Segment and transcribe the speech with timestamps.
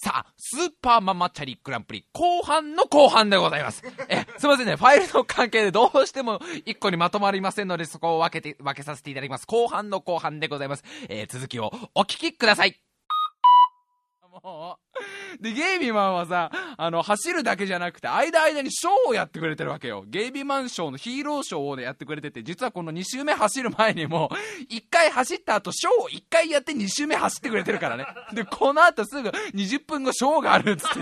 [0.00, 3.82] さあ、スーパーママチャリグランプリ後半の後半でございます。
[4.08, 9.46] え、すいませんね、ファイルの関係でどうしても一個にまとまりませんので、そこを分けて、分けさせていただきます。
[9.48, 10.84] 後半の後半でございます。
[11.08, 12.87] えー、続きをお聞きください。
[14.42, 14.78] も
[15.38, 15.42] う。
[15.42, 20.04] で、ゲイビーマンはさ、あの、走るだけじゃなくて、間間にショーをやってくれてるわけよ。
[20.06, 24.30] ゲイビーマンショーのヒーローショーを、ね、やってくれてて、実はこの2周目走る前にも、
[24.70, 28.06] 1回走った後、ショーを1回やって2周目走ってくれてるからね。
[28.32, 31.00] で、この後すぐ20分後ショーがあるっつって。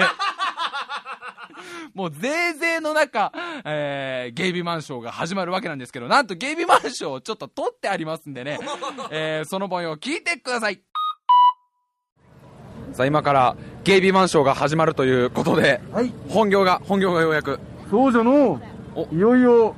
[1.95, 3.33] もう、ぜいぜいの中、
[3.65, 8.59] えー、ゲイビーマンショーが始まるわけなんですけど、なんとゲイビーマンショーをちょっと撮ってありますんでね、
[9.11, 10.83] えー、その模様を聞いてください。
[12.93, 17.59] さあ今からゲイビーマンショーが始まるということで、はい、本業が本業がようやく。
[17.91, 18.61] そうじゃの
[19.13, 19.75] いよいよ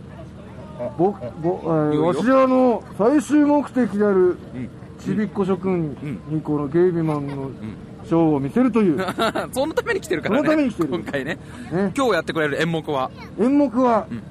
[0.96, 1.10] ぼ
[1.42, 4.38] ぼ、えー、わしらの最終目的である、
[5.00, 5.96] ちびっこ諸君
[6.28, 7.50] にこのゲイビーマンの
[8.04, 8.98] ショーを見せるという。
[9.52, 10.40] そのために来てるからね。
[10.40, 10.88] そのために来てる。
[10.88, 11.38] 今回ね。
[11.72, 11.92] ね。
[11.96, 13.10] 今日やってくれる演目は。
[13.40, 14.22] 演目は、ん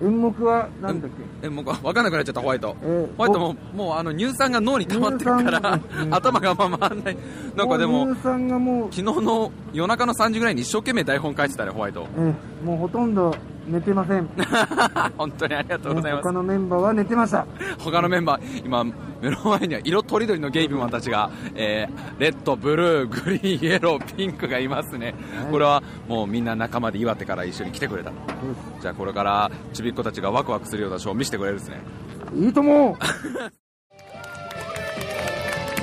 [0.00, 1.10] 演目は何だっ
[1.40, 2.04] け演目は分かん。
[2.04, 6.14] なくなっちゃったホワイト、えーホワイトももうあの乳酸が脳に溜まってるから、うん。
[6.14, 7.04] 頭がまま回ん。
[7.04, 7.16] ない
[7.56, 7.68] なん。
[7.68, 13.14] かでも乳酸がもう、昨日の夜中の3時ぐらいに一生懸命台本書いてたねホワイトえーもうほとん。
[13.14, 13.34] ど
[13.68, 14.30] 寝てません、ね
[15.16, 16.22] 本当にありがとうございます。
[16.24, 17.46] 他のメンバーは寝てました。
[17.78, 25.52] 他のメンバー今目の前には色とりどりのゲイビーマンたちが、えーレッドブルーグリーンイエローピンクがいますね、はい。
[25.52, 28.12] これはもうみんな仲間で岩手から一緒に来てくれた。
[28.80, 31.80] じゃあこれからちびっ子たちがワクワクするようなショーを見せてくれるですね。
[32.34, 32.96] いいとも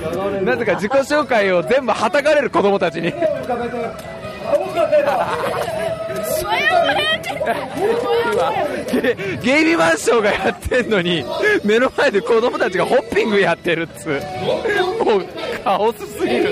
[0.44, 3.12] なぜか自己紹介を全部はたかれる子供たちに。
[7.44, 8.52] 今
[8.90, 11.24] ゲゲイビーマンショーがやってんのに
[11.62, 14.12] 目の前で子供たちがホッピングやってるっつう。
[15.04, 15.24] もう
[15.62, 16.50] カオスすぎる。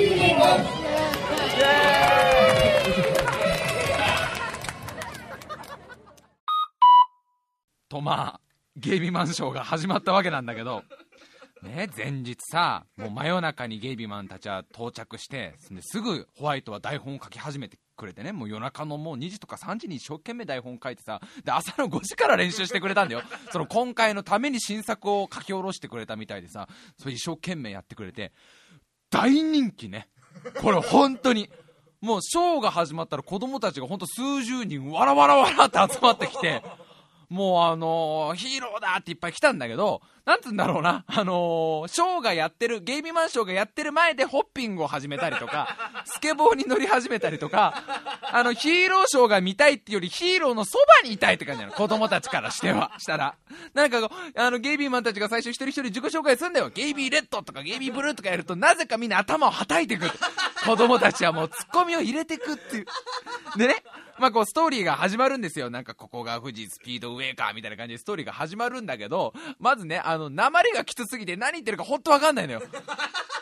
[7.89, 8.41] とまあ
[8.77, 10.83] ゲイビーマンショーが始まったわけなんだけど
[11.63, 23.23] ね、前日さ、もう真夜中にゲイビーマンたちは到着して、すぐホワイトは台本を書き始めてくれてね、もう夜中のもう2時とか3時に一生懸命台本書いてさ、で、朝の5時から練習してくれたんだよ。
[23.53, 26.69] その今回のために新作を書き下ろしてくれたみたいでさ、
[26.99, 28.33] それ一生懸命やってくれて、
[29.11, 30.09] 大人気ね。
[30.61, 31.49] これ本当に。
[32.01, 36.61] もうショーが始まったら子供たちが本当数十人わらわらわらって集まってきて、
[37.33, 45.67] もうあのーヒーローだっていっぱい来たんだけど、なんつうんだろうな、あのーショーがやってる、ゲイビーマンショーがやってる前でホッピングを始めたりとか、
[46.05, 47.83] スケボーに乗り始めたりとか、
[48.31, 51.73] あの、ヒーローショーが見たいっていうよりヒーローのそばにいたいって感じなの。
[51.73, 53.35] 子供たちからしては、したら。
[53.73, 56.69] なんかあの、ゲイビーマンたちが最初一人一人自己紹介するんだよ。
[56.69, 60.11] ゲイビーレッドとかゲイビーブルーとかやると、なぜかみんな頭をはたいてくる。
[60.65, 62.87] 子供たちはもうツッコミを入れてくっていう。
[63.57, 63.83] でね、
[64.19, 65.71] まあこうストーリーが始まるんですよ。
[65.71, 72.63] なんかここが富士スピードウェイかみたいな感じでストーリーが始まるんだけど、まずね、あの、鉛がきつすぎて何言ってるかほんとわかんないのよ。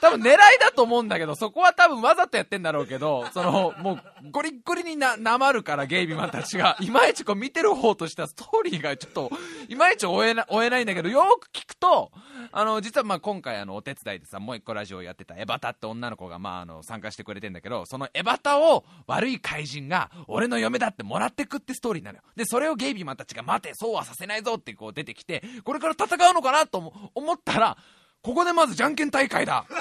[0.00, 9.30] 多分狙いだと思うんだけど、そこは多分わざとやってんだろうけど、その、もう、ゴリッゴリにな、なまるから、ゲイビーマンたちが、いまいちこう見てる方としてはストーリーがちょっと、
[9.68, 12.10] いまいち追えな、追えないんだけど、よく聞くと、
[12.52, 22.24] あの、実はまあ今回あの、お手伝いでさ、もう一個ラジオやってたエバタって女の子がまああの、参加してくれてんだけど、そのエバタを悪い怪人が、俺の嫁だってもらってくってストーリーなのよ。
[22.36, 27.76] で、それをゲイビーマンたちが、待て、そうはさせないぞってこう出てきて、これから戦うのかなと思ったら、
[28.22, 29.66] ここでまずじゃんけん大会だ。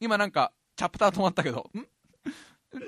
[0.00, 1.86] 今なんか、チャプター止まったけど、ん？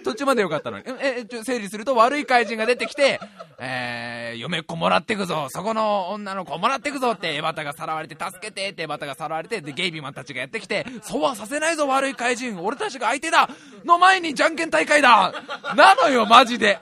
[0.04, 0.84] 途中までよかったのに。
[1.00, 3.18] え、え整理すると悪い怪人が出てきて、
[3.58, 13.48] えー、嫁っ子もらってくぞ、そこの女の子もらってくぞって、エバタがさらわれて、助けてってエバタがさらわれて、で、ゲイビーマンたちがやってきて、そうはさせないぞ、悪い怪人、俺たちが相手だ
[13.84, 15.32] の前にじゃんけん大会だ
[15.74, 16.78] なのよ、マジで。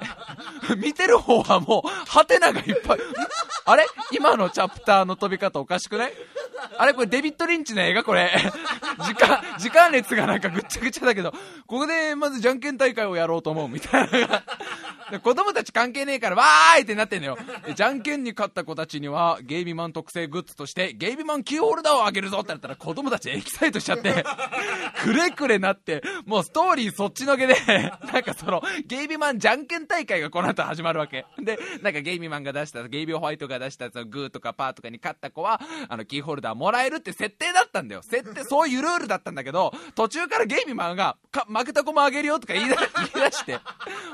[0.76, 2.98] 見てる方はもう、ハテナがいっぱい。
[3.64, 3.86] あれ？
[4.12, 6.12] 今のチャプターの飛び方おかしくない？
[6.76, 8.04] あれこれデビッド・リンチの映画？
[8.04, 8.30] これ。
[9.04, 11.32] 時間、時間列がなんかぐっちゃぐちゃだけど、
[11.66, 14.42] ここでまずじゃんけん大会をやろうと思うみたいな。
[15.18, 17.38] 子供たち関係ねえからわーいってなってんのよ。
[17.74, 24.24] じゃんけんに勝った子たちにはゲイビマン特製グッズとしてゲイビマンキーホルダーをあげるぞってなったら子供たちエキサイトしちゃって
[25.02, 27.56] くれくれなってもうストーリーそっちのけで
[28.12, 31.26] なんかそのゲイビマンじゃんけん大会がこの後始まるわけ。
[31.42, 38.02] でなんかゲイビマンが出したゲイビホワイトが出したそのグーとかパーとかに勝った子はあのキーホルダーもらえるって設定だったんだよ。
[38.02, 41.16] 設定そういうルールだったんだけど途中からゲイビマンが
[41.48, 42.76] 負けた子もあげるよとか言い出
[43.12, 43.58] 言い出して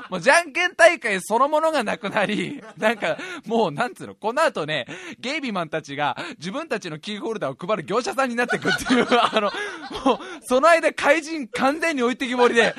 [0.09, 4.85] もうじゃんけん大会そのものがなくなりなんかもうなんつうのこの後ね
[5.19, 12.75] ゲイビマンたちが自分たちのキーホルダーを配る業者さんになっていくっていう あのもうその間怪人完全に置いてきぼりで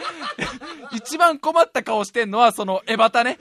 [0.93, 3.39] 一番困った顔してんのはそのエバタね。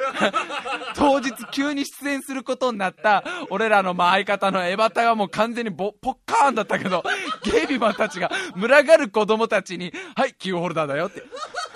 [0.96, 7.04] 当日急に出演することになった俺らのまあ相方のエバタがもう完全にボポッカーンだったけど
[7.44, 11.24] ゲイビマンたちが群がる子供たちに「はいキーホルダーだよ」って「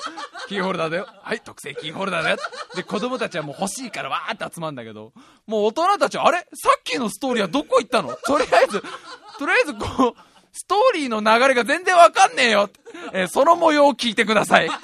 [0.51, 1.07] キーホルダーだよ。
[1.23, 2.37] はい特製キーホルダーだよ」
[2.75, 5.13] で子供たちはもう欲しいからわーって集まるんだけど。
[5.47, 6.39] もう大人たちはあれ？
[6.39, 6.45] さ
[6.77, 8.13] っきのストーリーはどこ行ったの？
[8.25, 10.13] とりあえずとりあえずこう
[10.51, 12.69] ストーリーの流れが全然わかんねえよ、
[13.13, 14.69] えーその模様を聞いてください。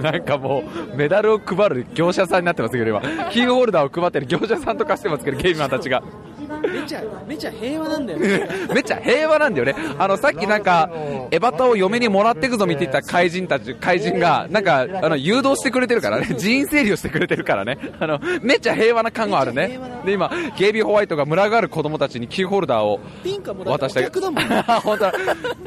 [0.00, 3.00] なんかもうメダルを配る業者さんになってますけど今。
[3.30, 6.04] キーホルダーを配ってる業者さんとかしてますけどゲームマンたちが。
[6.62, 9.74] めちゃめちゃ平和なんだよねめっちゃ平和なんだよね。
[9.98, 10.90] あの、さっきなんか、
[11.30, 16.28] エバタを嫁にもらってくぞ見ていた怪人たち、怪人が、なんか、あの、誘導してくれてるからね。
[16.36, 17.78] 人員整理をしてくれてるからね。
[17.98, 19.78] あの、めっちゃ平和な感があるね。
[20.04, 24.44] で、今、ゲイビーホワイトが群がる子供たちにキーホルダーをピンクはもうだって渡してお客だもん
[24.82, 25.12] 本当だ。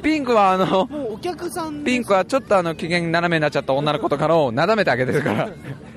[0.01, 5.49] ピンクはあの、お客さんピンクはちょっとあの、機嫌斜めになっちゃった女の子とかのをなだめてあげてるから、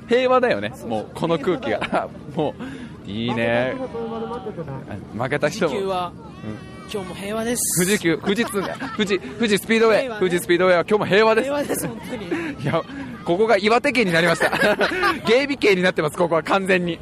[0.09, 0.73] 平和だよね。
[0.87, 2.09] もう、この空気が。
[2.35, 3.75] もう、いいね。
[5.17, 5.71] 負けた人も。
[5.71, 6.13] 富士急は、
[6.93, 8.63] 今日も平和です富士急、富士通、
[8.97, 11.55] 富士、富士スピードウェイ、富士スピードウェイは今日も平和です平。
[11.55, 12.27] 和です本当に
[12.63, 12.83] いや、
[13.25, 14.51] ここが岩手県になりました。
[15.27, 16.99] ゲイビ県になってます、ここは完全に。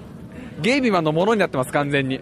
[0.61, 2.20] ゲイビマンのものになってます、完全に。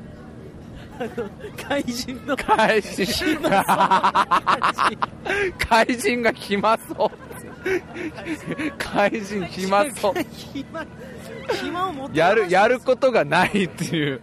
[1.69, 3.38] 怪人の怪人。
[5.69, 7.10] 怪人が暇そう。
[8.78, 10.14] 怪人暇そう。
[11.52, 14.20] 暇を持ってやる、やることがないっていう。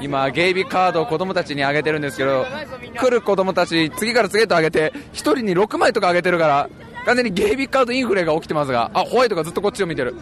[0.00, 2.46] 今、ゲイビカードを子供たちにあげてるんですけど、
[2.98, 6.70] 来る子供たち、次から次へとあげて、1人に6枚とかあげてるから、
[7.06, 10.14] 完全にゲイビカードインフレが起きてますが、あ、ホワイトがずっとこっちを見てる。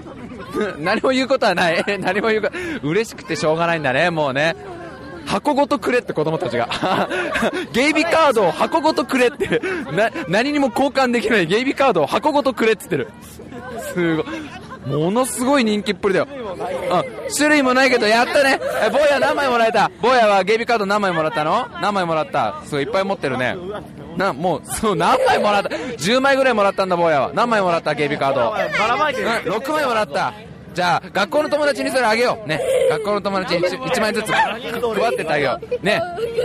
[0.78, 1.84] 何も言うことはない。
[2.00, 4.56] 何も言うこと、嬉しくてしょうがないんだね、もうね。
[5.26, 6.68] 箱ごとくれって子供たちが。
[7.72, 9.60] ゲイビカードを箱ごとくれって。
[9.92, 13.08] な、何にも交換できないゲイビカードを箱ごとくれって言ってる。
[13.94, 14.26] すごい。
[14.86, 16.28] ものすごい人気っぷりだよ。
[16.30, 17.34] うん。
[17.34, 18.58] 種類もないけど、やったね。
[18.86, 21.68] え、坊や何枚もらえた坊やはゲイビカード何枚もらったの？
[21.80, 23.56] 何枚もらったすごいいっぱい持ってるね。
[24.16, 27.30] な、もう、そう、何枚もらった ?10 枚ぐらいもらったんだ、坊やは。
[27.32, 28.50] 何枚もらったゲイビカード。
[28.50, 30.34] ばらまいてる、6枚もらった。
[30.74, 32.48] じゃあ、学校の友達にそれあげよう。
[32.48, 32.60] ね。
[32.90, 35.84] 学校の友達に 1, 1枚ずつ配ってってあげよう。
[35.84, 36.00] ね。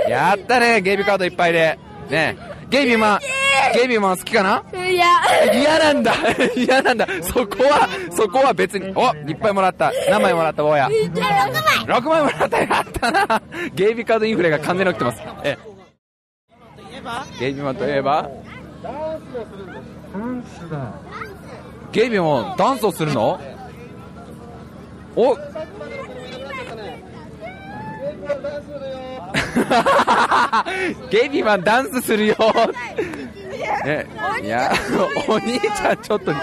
[0.08, 1.78] やったね、ゲイビカードいっぱいで。
[2.10, 2.38] ね。
[2.70, 3.20] ゲイビーマン、
[3.76, 4.02] ゲイビー。
[4.02, 4.64] マン好きかな？
[4.74, 5.06] いや、
[5.54, 6.14] 嫌なんだ。
[6.56, 7.08] 嫌なんだ。
[7.22, 8.92] そこは、そこは別に。
[8.96, 9.92] おいっぱいもらった。
[10.10, 10.88] 何枚もらった、坊や。
[10.88, 12.00] 6枚。
[12.00, 12.58] 6枚もらった。
[12.60, 13.42] やったな。
[13.74, 15.22] ゲイビーカードインフレが完全に起きてます。
[15.44, 15.58] え、
[17.40, 18.30] ゲイビーマンといえば、
[18.84, 20.78] ダンスだ。
[21.92, 23.40] ゲイビーもダンスをするの？
[25.16, 25.36] お。
[25.36, 29.15] ゲイビーマンダンスするよ
[33.86, 34.06] ね、
[34.44, 34.72] いや、
[35.28, 36.40] お兄ちゃんちょっと、な、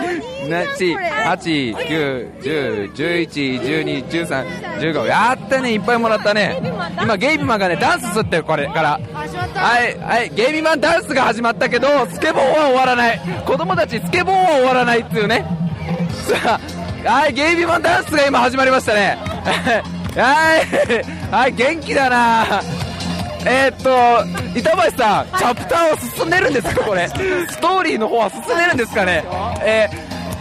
[0.77, 4.45] ち、8、9、10、11、12、13、
[4.81, 6.61] 15、やったね、いっぱいもらったね。
[7.01, 9.01] 今、ゲイビーマンがね、ダンスすってる、これから。
[9.13, 13.21] はい、はい、ゲイビーマンダンスが始まったけど、スケボーは終わらない。
[13.47, 15.45] 子供たち、スケボーは終わらないっていうね。
[16.45, 16.61] さ
[17.05, 19.19] あ、はい、ゲイビーマンダンスが今始まりましたね。
[20.15, 20.67] はい、
[21.31, 22.61] はい、元気だな
[23.45, 27.09] えー、っと、板橋さん、チャプターは進んでるんですか、これ？
[27.09, 27.15] ス
[27.61, 29.25] トーリーの方は進んでるんですかね？
[29.63, 29.89] え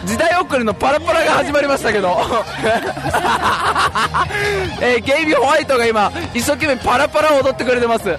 [0.04, 2.16] ー、時代遅れのパラパラが始まりましたけど。
[4.80, 8.16] えー、ゲイビーホワイトが今、一生懸命パラパラを踊ってくれてます。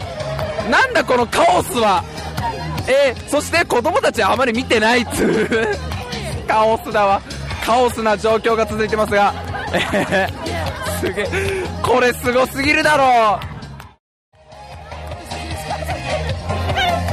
[0.70, 2.04] なんだこのカオスは？
[2.88, 5.78] えー、そして子供たちはあまり見てないっつう。
[6.48, 7.22] カオスだわ。
[7.66, 9.34] カオスな状況が続いてますが。
[9.72, 11.28] えー、すげえ。
[11.82, 13.53] これすごすぎるだろう。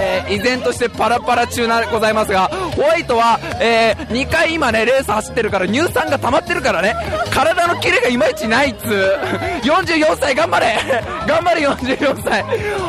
[0.00, 6.95] えー依然としてパラパラ中なございますがホワイトは、えー、2回今ね、レース走ってるから乳酸が溜まってるからね、
[7.30, 9.61] 体のキレがいまいちないっつー。
[9.62, 10.78] 44歳頑張れ。
[11.26, 12.42] 頑張れ44歳。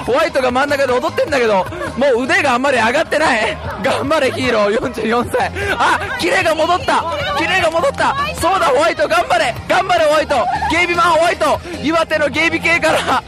[0.06, 1.65] ホワイトが真ん中で踊ってんだけど、
[1.98, 3.58] もう腕があんまり上がってない。
[3.84, 4.80] 頑張れヒーロー。
[4.80, 5.51] 44歳。
[5.77, 7.03] あ、キレが戻った。
[7.38, 8.15] キレが戻った。
[8.39, 9.53] そうだホワイト頑張れ。
[9.68, 10.36] 頑張れホワイト。
[10.70, 11.60] ゲイビマンホワイト。
[11.84, 13.24] 岩手のゲイビ系から。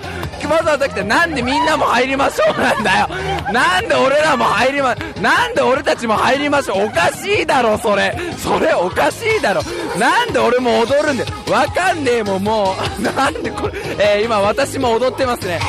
[0.47, 3.07] わざわざ来てなんでみんなも入りましょうなんだよ。
[3.51, 6.85] なんで俺らも入りまなんで俺たちも入りましょう。
[6.87, 8.17] おかしいだろそれ。
[8.37, 9.61] それおかしいだろ。
[9.99, 11.29] なんで俺も踊るんだよ。
[11.51, 13.01] わかんねえもんもう。
[13.01, 15.59] なんでこれ、えー、今私も踊ってますね。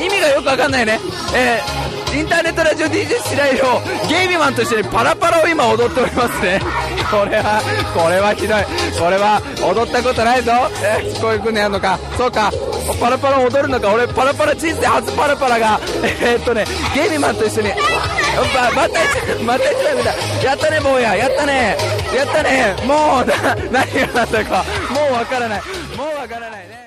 [0.00, 0.98] 意味がよくわかんないね。
[1.34, 1.81] えー、
[2.14, 6.60] インターネットラジオ DJ 白井亮ゲイビマンとしてパラパラを今踊っておりますね。
[7.10, 7.62] これは
[7.96, 8.64] これはひどい。
[9.00, 10.52] これは踊ったことないぞ。
[10.82, 11.98] えー、こういう風にやるのか。
[12.18, 12.52] そうか。
[13.00, 13.90] パラパラ踊るのか。
[13.90, 15.80] 俺パラパラ人生初パラパラが。
[16.20, 17.70] えー、っとねゲイビマンと一緒に。
[17.70, 20.14] ままた一また一緒だ
[20.44, 21.16] やったね坊や。
[21.16, 21.78] やったね。
[22.14, 22.76] やったね。
[22.84, 24.64] もうな何があったか。
[24.90, 25.62] もうわからない。
[25.96, 26.81] もうわからないね。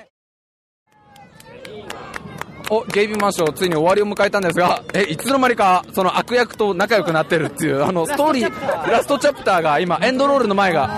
[2.70, 8.32] おゲイビーマンションついに終わりを迎えたんですがえいつの間にかその悪役と仲良くなってるっていうあのストー。
[8.32, 10.90] リーラストチャプターが今エンドロールの前が。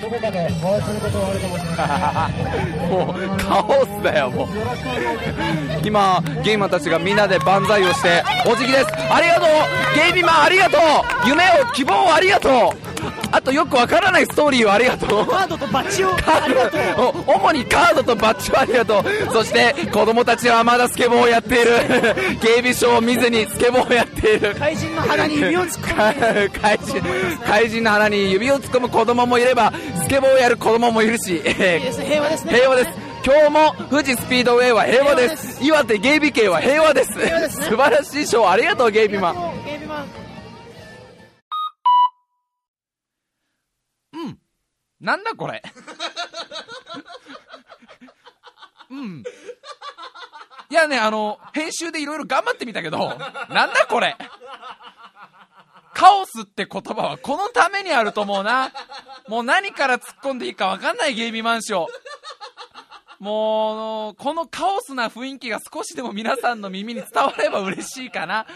[0.00, 1.88] どこかでお会いすることはあるかもしれな
[2.28, 4.48] いもうカオスだよもう。
[5.82, 8.86] 今ゲイマンたちがみんなで万歳をしてお辞儀です。
[9.10, 9.48] ありがとう。
[9.96, 10.80] ゲイビマンありがとう。
[11.28, 12.52] 夢を希望をありがとう。
[13.32, 15.26] あとよくわからないストーリーをありがとう。
[15.26, 16.78] カードとバッジをありがと
[17.10, 19.04] う 主にカードとバッジをありがとう。
[19.32, 21.70] そして子供たちはまだスケボーをやっている。
[22.40, 24.54] 警備証を見ずにスケボーをやっている。
[24.56, 26.50] 怪人の鼻に指を突っ込む。
[26.60, 31.40] 怪人怪人の鼻に指を突っ込む子供もいればスケボーをやる子供もいるし。
[31.42, 32.54] 平和ですね。
[32.54, 33.14] 平和です。
[33.24, 35.64] 今日も富士スピードウェイは平和です。
[35.64, 39.32] 岩手ゲイビ系は平和です、ね、素晴らしいショーありがとうゲイビマ。
[39.32, 39.36] ン
[44.12, 44.38] うん。
[45.00, 45.62] なんだこれ
[48.94, 49.22] うん
[50.70, 54.16] いやねあの編集でいろいろ頑張ってみたけどなんだこれ
[55.94, 58.72] カオスって言葉はこのためにあると思うな。
[59.28, 61.86] もう何から突っ込んでいいか分かんないゲイビマンション。
[63.20, 68.46] もう、このカオスな雰囲気が少しでも皆さんの耳に伝われば嬉しいかな。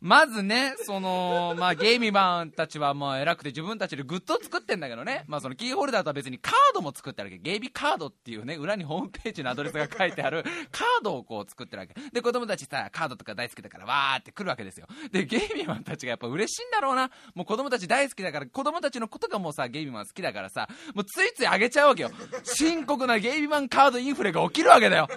[0.00, 7.38] まずね、その、まあ、ゲイミマンたちはもう偉くて自分たちでグッズを作ってんだけどね、まあ、そのキーホルダーとは別にカードも作ってるわけ。
[7.38, 11.94] ゲイビカードっていうね、裏にホームページのアドレスが書いてあるカードをこう作ってるわけ。
[12.12, 14.86] で、子供たちさ、カードとか大好きだからわーって来るわけですよ。
[15.12, 17.10] で、ゲイミマンたちがやっぱ嬉しいんだろうな。
[17.34, 22.10] もう子供たち大好きだから、子供たちのことがもうさ、ゲイミマン好きだからさ、もうついついあげちゃうわけよ。
[22.44, 25.08] 深刻なゲイミマンカードインフレが起きるわけだよ。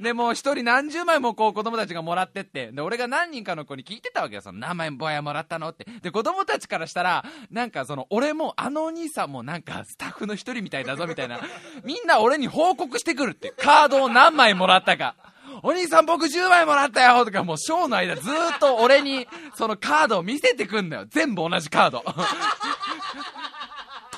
[0.00, 4.42] で、もう一人何十枚もこう子供たちがもらってって、で、俺が何人かの子に聞いてたわけよ。
[4.42, 5.86] その名前ぼやもらったのって。
[6.02, 11.40] で、子供たちからしたら、なんかその、俺もあのお兄さんもなんかスタッフの一人みたいだぞみたいな。
[11.84, 13.52] みんな俺に報告してくるって。
[13.56, 15.14] カードを何枚もらったか。
[15.62, 19.26] お兄さん僕10枚もらったよとかもうショーの間ずっと俺に
[19.56, 21.06] そのカードを見せてくんだよ。
[21.08, 22.04] 全部同じカード。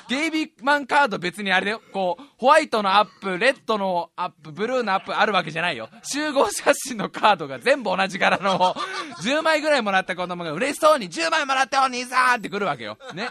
[0.07, 1.81] ゲイビーマンカード別にあれだよ。
[1.91, 5.89] こう、ホワイトのアップ、レッドのアップ、ブルーのアップあるわけじゃないよ。
[6.03, 8.75] 集合写真のカードが全部同じ柄の、
[9.21, 12.97] 10枚ぐらいもらった子供が嬉しそうに10枚もらったよ、兄さんって来るわけよ。
[13.13, 13.29] ね。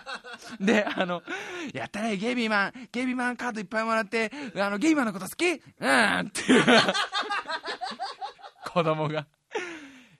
[0.61, 1.23] で、あの、
[1.75, 5.45] やったね、ゲイビーマン、ゲイビーマンカードいっぱいもらって、あの、ゲイマンのこと好き？
[5.47, 6.65] うんっていう。
[8.73, 9.27] 子供が。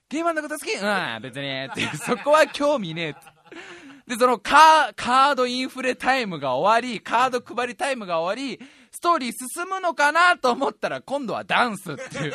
[0.09, 0.71] ゲイマンのこと好き？
[0.73, 1.65] うん、別に。
[1.65, 3.33] ってそこは興味ねえ。
[4.07, 8.59] で、そのカー、ドインフレタイムが終わり、カード配りタイムが終わり、
[8.91, 12.33] ストーリー進むのかなと思ったら、今度はダンスっていう。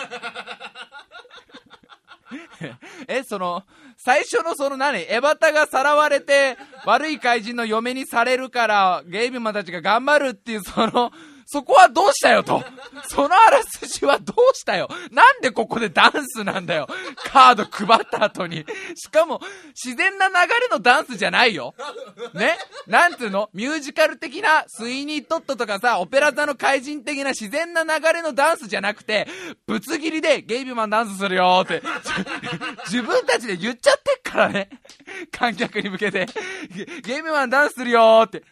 [3.07, 3.63] え、その、
[3.97, 5.05] 最初のその何？
[5.09, 11.11] エバタがさらわれて、悪い怪人の嫁にされるから、ゲイビマンたちが頑張るっていう、その、
[11.51, 12.63] そこはどうしたよと。
[13.09, 14.87] そのあらすじはどうしたよ。
[15.11, 16.87] なんでここでダンスなんだよ。
[17.25, 18.67] カード配った後に。
[18.95, 21.75] しかも、自然な流れのダンスじゃないよ。
[22.35, 22.59] ね？
[22.87, 23.49] なんつうの？
[23.55, 29.27] ミュージカル的なスイニートットとかさ、オペラ座の怪人的な自然な流れのダンスじゃなくて、
[29.67, 31.83] ぶつ切りでゲイビーマンダンスするよって。
[32.89, 34.69] 自分たちで言っちゃってっからね。
[35.33, 36.27] 観客に向けて。
[37.05, 38.43] ゲイビーマンダンスするよって。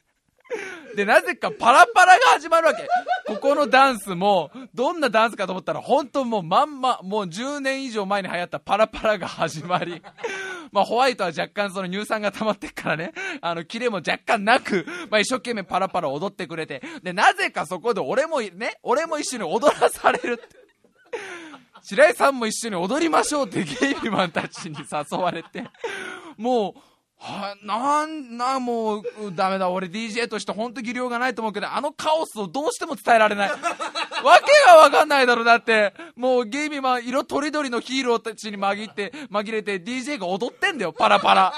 [0.94, 2.88] で、なぜかパラパラが始まるわけ。
[3.26, 10.02] ここのダンスも、どんなダンスかと思ったら、本当もうまんま、もう10年以上前に流行ったパラパラが始まり、
[10.72, 20.66] まあホワイトは若干その乳酸が溜まってっからね、あの、キレも若干なく、まあ一生懸命パラパラ踊ってくれて、で、なぜかそこで俺もね、俺も一緒に踊らされるって。
[21.82, 25.64] 白井さんも一緒に踊りましょうってゲイビマンたちに誘われて、
[26.36, 26.80] もう、
[27.18, 29.02] はなんな、もう、
[29.34, 33.50] ダメだ、俺 DJ として本当技量がないと思うけど、あのカオスをどうしても伝えられない。
[33.56, 33.66] わけ
[34.66, 35.94] がわかんないだろ、だって。
[36.14, 41.54] もうゲイミマン、色とりどりのヒーローたちに紛って、紛れて DJ が踊ってんだよ、パラパラ。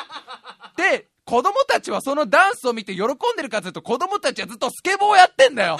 [0.77, 5.77] で、子供たちはそのダンスを見て喜んでるかというと、子供たちはずっとスケボーやってんだよ。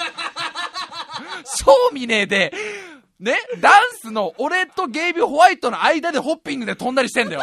[1.45, 2.53] 正味ねえで、
[3.19, 7.41] ね、ダンスの俺とゲイビーホワイトの間でホッピングで飛んだりしてんだよ。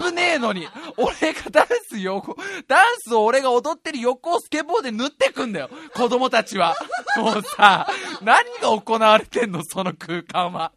[0.00, 0.66] 危ねえのに。
[0.96, 5.70] 俺がダンス横、ダンスを俺が踊ってる横をスケボーで塗ってくんだよ。
[5.94, 6.76] 子供たちは。
[7.16, 7.86] もうさ、
[8.22, 10.72] 何が行われてんのその空間は。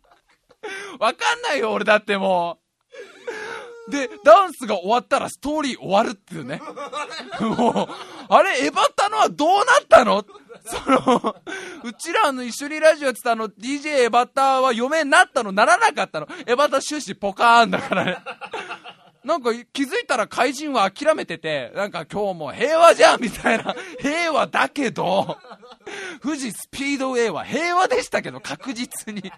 [1.00, 2.61] わかんないよ、俺だってもう。
[3.89, 6.61] で、ダンスが終わったらストーリー終わるっていうね。
[7.39, 7.93] もう、
[8.29, 10.23] あれ、エバタのはどうなったの？
[10.63, 11.35] その、
[11.83, 15.51] うちらの一緒にラジオやってたの、DJ エバタは嫁になったの？
[15.51, 16.27] ならなかったの？
[16.45, 18.17] エバタ終始ポカーンだからね。
[19.23, 23.75] なんか気づいたら怪人は諦めてて、なんか今日も平和じゃんみたいな。
[24.00, 25.38] 平和だけど、
[26.23, 29.31] 富士スピードウェイは平和でしたけど、確実に。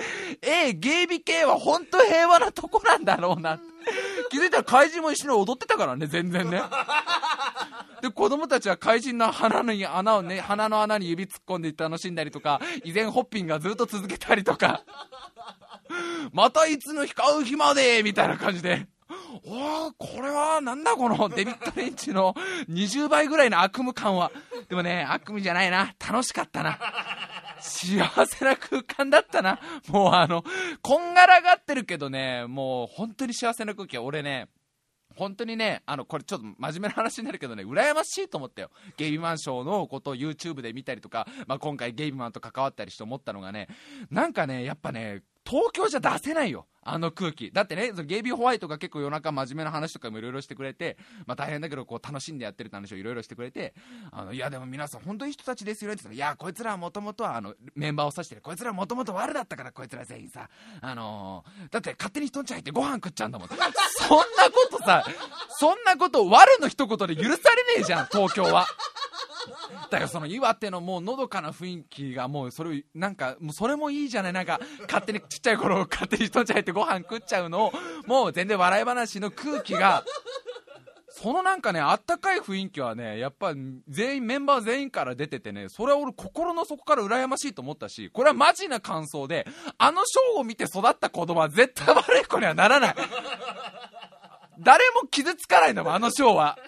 [0.42, 3.58] ええ、ゲイビ系は本当平和なとこなんだろうな。
[4.30, 6.62] 気づいたら怪人も一緒に踊ってたからね、全然ね。
[8.02, 14.82] で、子供たちは怪人の鼻に穴をね、鼻の穴に指突っ込んで楽しんだりとか、依然ホッピングがずっと続けたりとか、
[16.32, 18.86] またいつの日買う日までみたいな感じで。
[19.44, 22.34] おー、これは、なんだこのデビッド・レンチの
[22.68, 24.30] 20倍ぐらいの悪夢感は。
[24.68, 25.94] でもね、悪夢じゃないな。
[25.98, 26.78] 楽しかったな。
[27.60, 29.60] 幸せな空間だったな。
[29.88, 30.44] もうあの、
[30.82, 34.48] こんがらがってるけどね、もう本当に幸せな空気は、俺ね、
[35.16, 38.70] 本当にね、あの、これちょっと真面目な話になるけどね、羨ましいと思ったよ。
[38.96, 43.68] ゲイビマンショーのことを YouTube で見たりとか、まあ、今回ゲイビマンと関わったりして思ったのがね、
[44.10, 46.66] なんかね、やっぱね、東京じゃ出せないよ。
[46.82, 47.50] あの空気。
[47.50, 53.74] だってね、ゲイビーホワイトが結構夜中真面目な話とかもいろいろしてくれて、まあ大変だけどこう楽しんでやってるって話をいろいろしてくれて、
[54.12, 58.40] あの、いやでも皆さん本当に人たちですよねって言ったら、いや、こいつらはもともとはあの、メンバーを指してる。
[58.40, 60.48] こいつらはもともと悪だったから、こいつら全員さ、
[60.80, 63.48] あのーだって勝手に人んち入ってご飯食っちゃうんだもん。
[63.48, 65.04] そんなことさ、
[65.58, 67.38] そんなこと悪の一言で許されね
[67.80, 68.66] えじゃん、東京は。
[69.90, 77.72] だからその岩手のもうのどかな雰囲気がもうそれなんかもうそれもいいじゃないなんか勝手にちっちゃい頃勝手に人んち入ってご飯食っちゃうのを
[78.06, 80.04] もう全然笑い話の空気が
[81.08, 83.52] そのなんかねあったかい雰囲気はねやっぱ
[83.88, 92.94] 全員メンバー全員から出ててねそれは俺心の底から羨ましいと思ったしこれはマジな感想であのショーを見て育った子供は絶対悪い子にはならない。
[94.62, 96.58] 誰も傷つかないんだもんあのショーは。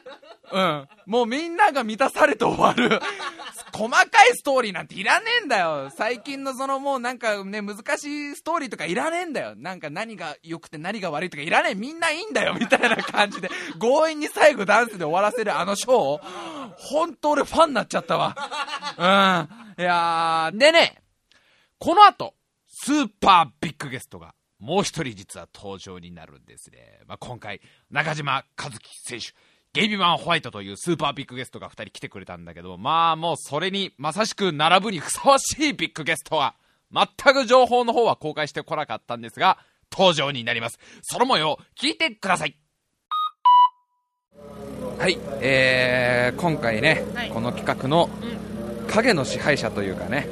[0.52, 0.88] うん。
[1.06, 3.00] もうみんなが満たされて終わる。
[3.74, 5.90] 細かいストーリーなんていらねえんだよ。
[5.90, 9.54] 最近のそのもうなんかね、難しいストーリーとかいらねえんだよ。
[9.56, 11.74] なんか何が良くて何が悪いとかいらねえ。
[11.74, 12.54] みんないいんだよ。
[12.54, 16.74] みたいな感じで、強引に最後ダンスで終わらせるあのショー。
[16.76, 18.36] 本当俺ファンになっちゃったわ。
[18.98, 19.82] うん。
[19.82, 21.02] いやー、でね、
[21.78, 22.34] この後、
[22.68, 27.00] スーパービッグゲストが、もう一人実は登場になるんですね。
[27.06, 27.60] まあ、今回、
[27.90, 29.34] 中島和樹選手、
[29.74, 36.56] ゲイビーマンホワイトというスーパービッグゲストが2人来てくれたんだけど、まあもうそれにまさしく並ぶにふさわしいビッグゲストは、
[36.92, 39.56] 全く情報の方は公開してこなかったんですが、
[39.90, 40.78] 登場になります。
[41.00, 42.56] その模様、聞いてください。
[44.98, 48.10] はい、えー、今回ね、はいこの企画の
[48.94, 50.28] 影の支配者というかね、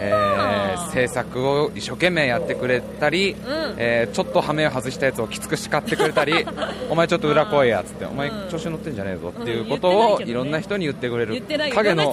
[0.00, 0.50] えー
[0.90, 3.36] 制作を一生懸命やってくれたり、ん。
[3.76, 6.44] えーちょっと羽目を外したやつをきつく叱ってくれたり
[6.90, 8.50] お前ちょっと裏来いやっつってお前うん。
[8.50, 11.40] 調子乗ってんじゃねえぞっていうことをいろんな人に言ってくれる
[11.74, 12.10] 影の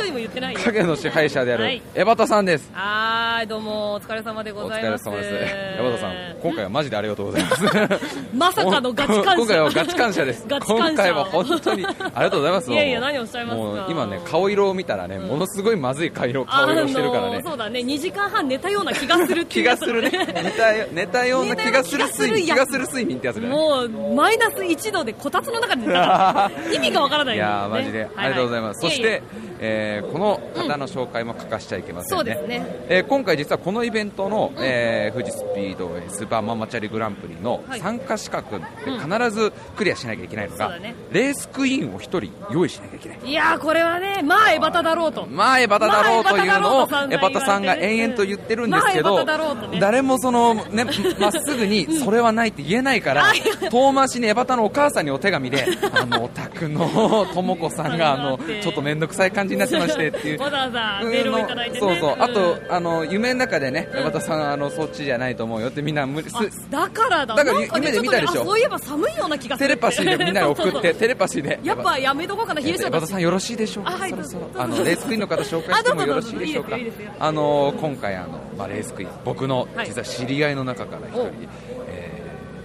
[0.64, 1.82] 影の支配者であるはい。
[1.96, 2.70] 江端さんです。
[2.74, 5.08] はーいどうもお疲れ様でおございます。
[5.08, 5.56] 疲れ様です。
[5.80, 7.64] 江端さん今回はマジでありがとうございます。
[8.36, 9.36] まさかのガチ感謝。
[9.36, 10.46] 今回はガチ感謝です。
[10.48, 11.96] 今回は本当にあり
[12.26, 12.72] がとうございます。
[12.72, 13.64] いやいや何をおっしゃいますか。
[13.64, 17.28] もう今ね顔色を見たらねものすごいまずい顔色顔色してるからね。
[17.28, 17.80] あのーそうだね。
[17.80, 19.66] 2時間半寝たような気がするっていう。
[19.66, 20.12] やつだ気がするね。
[20.44, 23.48] 寝たよ寝たような気がする睡眠気がする睡眠ってやつだね。
[23.50, 27.42] もうマイナス1度でこたつの中で寝たから 意味がわからないね。
[27.42, 28.10] やーマジで。
[28.16, 29.24] ありがとうございます、そしいやいやて、
[29.60, 32.66] えーこの方の紹介も欠かしちゃいけませんね,、そうですね。
[32.90, 37.80] えー今回実はこのイベントの、えー富士スピードウェイスーパーママチャリグランプリのはい。
[37.80, 38.66] 参加資格で
[39.02, 40.96] 必ずクリアしなきゃいけないのが、そうだね。
[41.12, 43.20] レースクイーンを一人用意しなきゃいけない。
[43.24, 45.26] いやーこれはねまあエバタだろうと。
[45.28, 49.80] まあエバタだろうというのをまあエバタさんが延々と言ってるんですけど、まあね。
[49.80, 50.86] 誰もそのね
[51.20, 53.24] まっすぐにそれはないって言えないから、
[53.72, 60.40] 遠回しにエバタのお母さんにお手紙であのお宅のとも子さんがあのちょっと面倒くさい感じ感じになってましてっていう。
[60.42, 61.80] わざわざメールをいただいてね。
[61.80, 62.24] そうそう、うん。
[62.24, 66.28] あとあの夢の中でね山田さんあのそっちじゃないと思うよってみんな無理
[66.70, 67.36] だからだ。
[67.36, 68.44] だから夢で見たでしょ。
[68.46, 69.70] そういえば寒いような気がする。
[69.70, 71.60] テレパシーでみんなに 送ってテレパシーで。
[71.64, 73.92] やっぱやめとこうかな冷え性だし山田さんよろしいでしょうか？
[73.92, 74.50] あはいそろそろ。
[74.58, 76.78] あのレースクイーンの方紹介してもよろしいでしょうか？
[77.20, 81.32] あの今回あの、まあ、レースクイーン僕のはい実は知り合いの中から一人、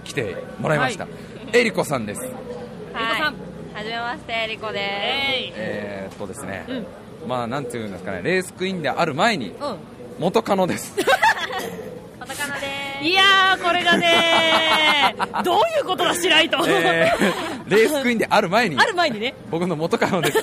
[0.03, 1.09] 来てもらいました、は
[1.53, 2.21] えりこさんです。
[2.23, 2.39] えりこ
[2.93, 3.35] はいさん
[3.73, 5.53] はじめまして、えりこです。
[5.57, 6.73] えーっとですね、う
[7.25, 7.27] ん。
[7.27, 9.77] まあなんていうんですかねレースクイーンである前にうん。
[10.19, 10.95] 元カノです。
[12.19, 12.67] カタカナで
[13.01, 13.03] す。
[13.05, 19.33] いやーこれがね どういうことだ白井と、えーレースクイーンである前にある前にね。
[19.49, 20.37] 僕の元カノです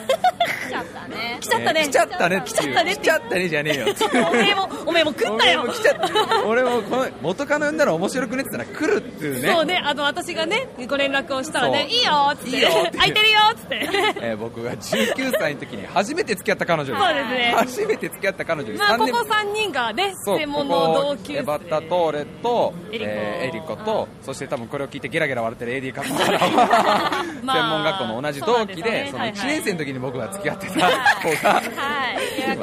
[1.10, 1.38] ね。
[1.40, 3.86] 来ちゃったね、えー来ちゃったね来ちゃったね来ちゃったねじゃねえよ。
[4.30, 5.60] おめえもおめえも食ったよ。
[5.62, 9.52] 俺も来ちゃった俺もこの元カノ呼んだら面白くねって言ったら来るっていうね。
[9.52, 9.80] そうね。
[9.84, 12.50] あの私がねご連絡をしたらねいいよーっつって。
[12.50, 13.88] いいよって空いてるよーっつって。
[14.22, 17.04] えー僕が19歳の時に初めて付き合った彼女です。
[17.04, 17.54] そうですね。
[17.56, 18.82] 初めて付き合った彼女です。
[18.82, 21.38] 3年まあここ3人がね専門このこ同級生。
[21.40, 23.04] エバタトーレとエリコ。
[23.10, 29.50] えーエリコとそして多分これを聞いてゲラゲラ笑ってる AD カッコからは まあ専門学校の同じ同期でそのそうなんですね。
[29.52, 30.74] 1年生の時に僕が付き合ってた
[31.22, 31.62] 子がは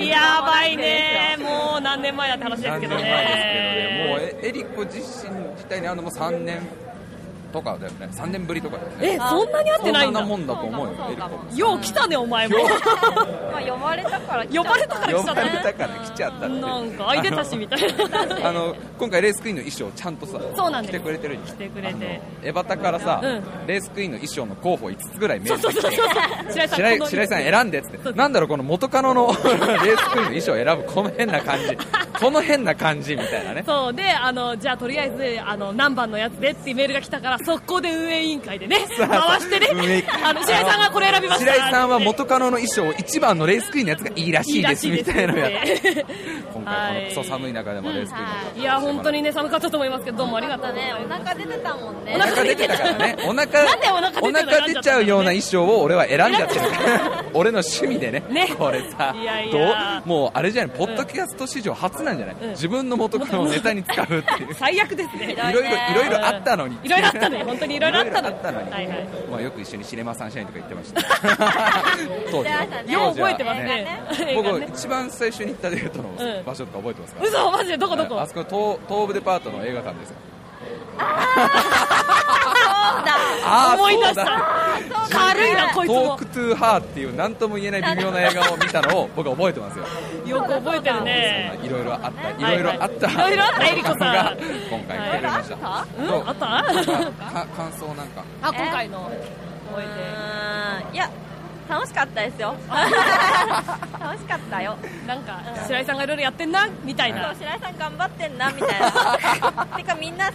[0.01, 0.07] い。
[0.07, 1.37] やばいね。
[1.39, 4.07] もう何年前だって話ですけどね。
[4.09, 6.61] もうえエリコ自身自体にあるのも3年。
[7.47, 8.07] とかだよね。
[8.11, 9.13] 3年ぶりとかだよね。
[9.13, 10.19] えそんなに会ってないんだ。
[10.19, 10.87] そんなもんだと思う
[11.57, 12.57] よよう来たねお前も。
[13.51, 18.47] まあ、呼ばれたから来ちゃった呼ばれたから来呼ばちゃったねれたから来ちゃったってなんか空いてたしみたいな。
[18.49, 20.91] あの今回レースクイーンの衣装ちゃんとさそうなんです。
[20.91, 22.21] 着てくれてるん来てくれて。
[22.43, 23.67] エバタからさ、うん。
[23.67, 25.81] レースクイーンの衣装の候補5つぐらいメールし
[26.71, 27.07] て。
[27.07, 28.11] 白井さん選んでっつって。
[28.13, 31.77] なんだろうこの元カノの レースクイーンの衣装を選ぶこの変な感じ。
[32.19, 33.63] この変な感じみたいなね。
[33.65, 33.93] そう。
[33.93, 41.53] であのじゃあとりあえずあの何番のやつでってメールが来たから速攻で運営委員会でね回してねあの白井さんがこれ選びました。
[41.53, 46.65] 白井さんは元カノの衣装1番のレースクイーンのやつがいいらしいですみたいなのや今回この
[47.07, 48.63] クソ寒い中でもレースクイーンい。
[48.63, 52.15] や本当にね寒かったと思いますけどどうもありがとうね、お腹出てたもんね。
[52.15, 53.65] お腹出てたからねお腹
[54.21, 56.61] お腹出ちゃうような衣装を俺は選んじゃってる。
[57.33, 58.47] 俺の趣味でねね。
[58.57, 59.13] これさ
[59.51, 62.49] どうもうあれじゃないポッドキャスト史上初なんじゃない、うん。
[62.51, 64.53] 自分の元カノをネタに使うっていう。
[64.55, 65.33] 最悪ですね。
[65.33, 65.63] いろいろい
[65.95, 66.77] ろいろあったのに。
[66.83, 68.29] いろいろあったのに本当にいろいろあったの。
[68.29, 69.07] にいろいろあったのに、はいはい。
[69.31, 71.01] まあ、よく一緒にシネマサンシャインとか行ってました。
[72.31, 73.87] 当時よう覚えてますね。
[74.35, 74.67] 僕ね。
[74.73, 76.43] 一番最初に行ったデートのうん。
[76.45, 77.77] 場所とか覚えてますか、嘘マジで？
[77.77, 78.19] どこどこ？
[78.21, 80.15] あそこ東東武デパートの映画館ですよ。
[80.99, 84.25] あー思い出しそうだ
[85.09, 85.95] た軽いなこいつも。
[85.95, 89.85] トークトゥーハーっていう何とも言えない微妙な映画を見たのを僕は覚えてますよ。
[90.25, 91.59] よく覚えてるね。
[91.63, 92.55] いろいろあったいはい。
[92.55, 93.11] ろいろあった。
[93.11, 93.99] いろいろあったエリコさん。
[93.99, 94.37] が
[94.69, 95.57] 今回来てくれました。
[95.61, 96.45] あった？
[96.45, 98.23] か感想なんか。
[98.41, 98.99] あ今回の。
[98.99, 100.91] 覚うえー。
[100.91, 101.09] んいや、
[101.69, 102.55] 楽しかったですよ。
[103.99, 104.75] 楽しかったよ。
[104.81, 109.67] てなんか白井さんがいろいろやってんなみたいそうな白井さん頑張ってんなみたいな。
[109.77, 110.33] てかみんな支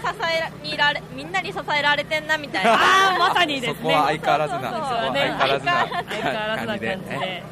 [0.63, 2.73] えにられみんなに支えられてんなみたいな。
[2.75, 2.77] あ
[3.15, 3.77] あまさにですね。
[3.81, 4.61] そこは相変わらずな。
[4.61, 4.89] そうそうそう。
[4.93, 5.73] そこは相変わらずな。
[5.73, 6.99] 相変わらずな感じで。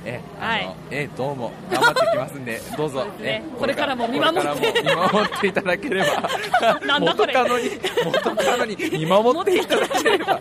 [0.04, 1.52] えええどうも。
[1.70, 2.60] 頑張ってきますんで。
[2.76, 3.04] どうぞ。
[3.04, 3.10] ね。
[3.22, 4.82] えこれからも見守って。
[4.82, 6.80] 見守っていただければ。
[6.86, 7.32] なんだこれ。
[7.32, 7.70] 元カノに
[8.04, 10.40] 元カノに見守っていただければ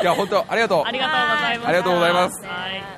[0.00, 2.96] いや本当ありがとうありがとうございますありがとうございますはい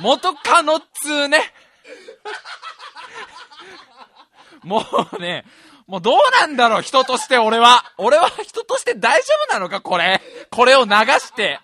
[0.00, 1.52] 元カノっつーね。
[4.62, 4.82] も
[5.18, 5.44] うね、
[5.86, 7.84] もうどうなんだろう、人として俺は。
[7.98, 10.20] 俺は人として大丈夫なのか、これ。
[10.50, 11.60] これを流して。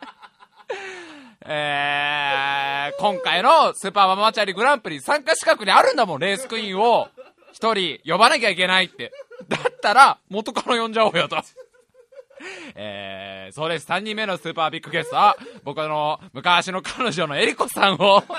[1.49, 7.09] えー、今回のスーパーママチャリグランプリ参加資格にあるんだもん、レースクイーンを。
[7.57, 9.11] 一人呼ばなきゃいけないって。
[9.49, 11.39] だったら、元カノ呼んじゃおうよと。
[12.77, 13.87] えー、そうです。
[13.87, 18.23] 3人目のスーパービッグゲストは、僕の昔の彼女のエリコさんを、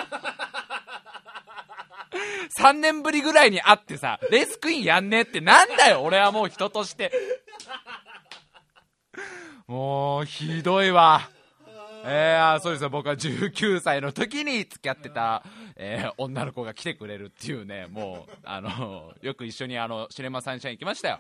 [2.60, 7.12] 3年ぶりぐらいに会ってさ、レースクイーンやんねってなんだよ、俺はもう人として。
[9.66, 11.28] もう、ひどいわ。
[12.06, 15.42] えー、そうですよ、僕は19歳の時に付き合ってた、
[15.80, 21.20] えー女の子が来てくれるっていうね、もう、あの、よく一緒にあの、シネマサンシャイン行きましたよ。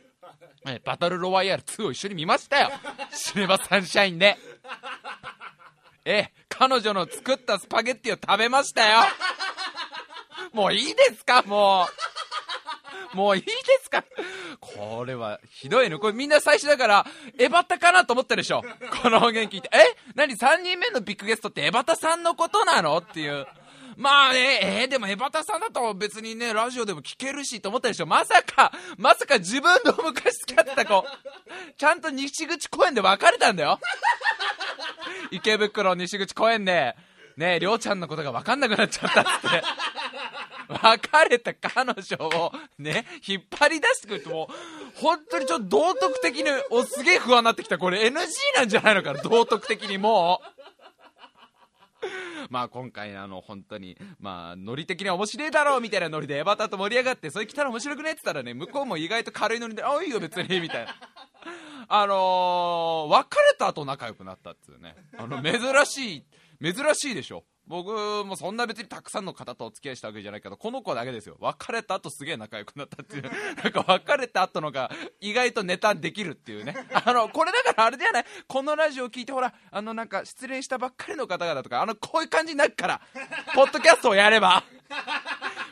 [0.65, 2.69] えーバトルロワイヤル2を一緒に見ましたよ。
[3.11, 4.35] シネマサンシャインで。
[6.05, 8.97] えー彼女の作ったスパゲッティを食べましたよ。
[10.53, 11.43] もういいですか？
[11.43, 11.85] も
[13.13, 13.15] う。
[13.15, 13.51] もういいで
[13.83, 14.03] すか？
[14.59, 15.99] これはひどいね。
[15.99, 17.05] これみんな最初だから、
[17.37, 18.63] エバタかなと思ったでしょ
[19.03, 19.69] この音源聞いて。
[19.71, 19.77] え？
[20.15, 22.97] 何 ?3 人目のビッグゲストってエバタさんのことなの？
[22.97, 23.45] っていう。
[23.97, 28.05] まあね、えーでもエバタさんだと別にね、ラジオでも聞けるしと思ったでしょ。
[28.05, 31.03] まさか、まさか自分の昔付き合ってた子、
[31.77, 33.79] ちゃんと西口公園で別れたんだよ。
[35.31, 36.95] 池袋西口公園で、
[37.37, 39.63] ね、りょうちゃんのことが分かんなくなっちゃったって。
[40.69, 44.53] 別れた彼女をね、引っ張り出してくるともう、
[44.95, 47.77] 本当にちょっと道徳的に、お、すげえ不安になってきた。
[47.77, 48.11] これ NG
[48.55, 50.56] なんじゃないのかな、道徳的にもう。
[52.49, 60.95] まあ今回あの本当にまあノリ的には面白いだろうみたいなノリでエバタと盛り上がってそれ来たら面白くねって言ったらね向こうも意外と軽いノリであいいよ別にみたいな。
[61.89, 64.95] あのー、別れた後仲良くなったっつうね。
[65.17, 66.25] あの珍しい
[66.61, 67.45] 珍しいでしょ。
[67.67, 67.91] 僕
[68.25, 71.35] もそんな別にたくさんの方とお付き合いしたわけじゃないけどこの子だけですよ。
[71.39, 73.23] 別れた後すげえ仲良くなったっていう。
[73.63, 76.75] なんか別れた後のが意外とネタできるっていうね。
[76.93, 78.25] あのこれだからあれじゃない？
[78.47, 83.01] このラジオを聞いてほらあのなんか失恋したばっかりの方々とかあのこういう感じになるから
[83.53, 84.63] ポッドキャストをやれば。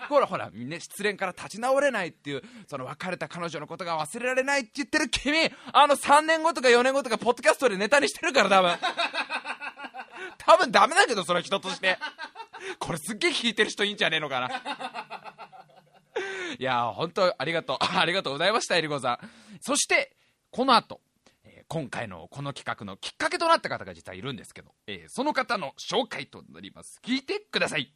[0.09, 8.77] ほ らほら、ね、失恋から立ち直れないっていう、その別れた彼女のことが忘れられないって言ってる君、あの3年後とか4年後とか、ポッドキャストでネタにしてるから、多分。
[10.45, 11.97] 多分ダメだけど、それは人として。
[12.79, 14.49] これすっげえ聞いてる人いいんじゃねえのかな。
[16.57, 17.77] いや本当ありがとう。
[17.81, 19.29] ありがとうございました、えりこさん。
[19.61, 20.15] そして、
[20.51, 21.01] この後、
[21.43, 26.99] えー今回のこの企画のきっかけとなった方が実はいるんですけど、えーその方の紹介となります。
[27.03, 27.91] 聞いてください。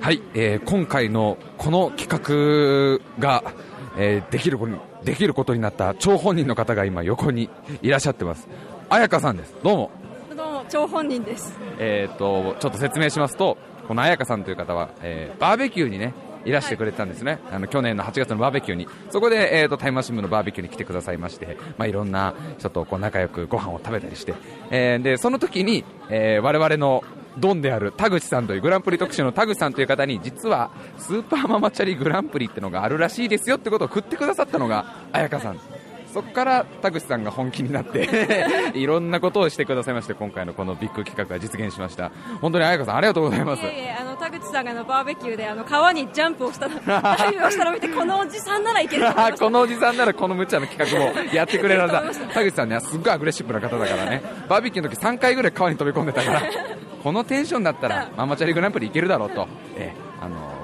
[0.00, 3.54] はい、えー今回のこの企画が、
[3.96, 4.58] えーできる
[5.04, 7.48] できることになった張本人の方が今横に
[7.82, 8.48] いらっしゃってます
[8.92, 9.54] 彩香さんです。
[9.62, 9.90] どうも。
[10.36, 11.58] どうも、張本人です。
[11.78, 13.56] えー、とちょっと説明しますと
[13.88, 16.12] この彩香さんという方は、えーバーベキューにね
[16.44, 18.86] いらしてくれてたんですね、あの去年の8月のバーベキューに。
[19.08, 24.34] そこで、えー、とタイムマシン部のバーベキューに来てくださいまして、まあ、いろんな人とこう仲良くご飯を食べたりして、
[24.70, 27.02] えーでその時に、えー我々の
[27.38, 35.60] ドンである田口さんというグランプリ特集の田口さんという方に実はスーパーママチャリグランプリってのがあるらしいですよってことを振ってくださったのが彩香さん
[36.12, 42.10] そこから田口さんが本気になって いろんなことをしてくださいまして今回のこのビッグ企画が実現しました。
[42.40, 43.62] 本当に彩香さんありがとうございます。
[43.98, 49.06] あの、田口さんがあのバーベキューであの川にジャンプをしたの、ダイブをした見て、このおじさんならいける
[49.38, 52.02] このおじさんならこの無茶な企画もやってくれるはずだ
[52.34, 54.22] 田口さんねすっごいアグレッシブな方だからね。
[54.48, 56.42] バーベキューの時3回ぐらい川に飛び込んでたから
[57.02, 60.11] このテンションだったらママチャリグランプリいけるだろうと、ええ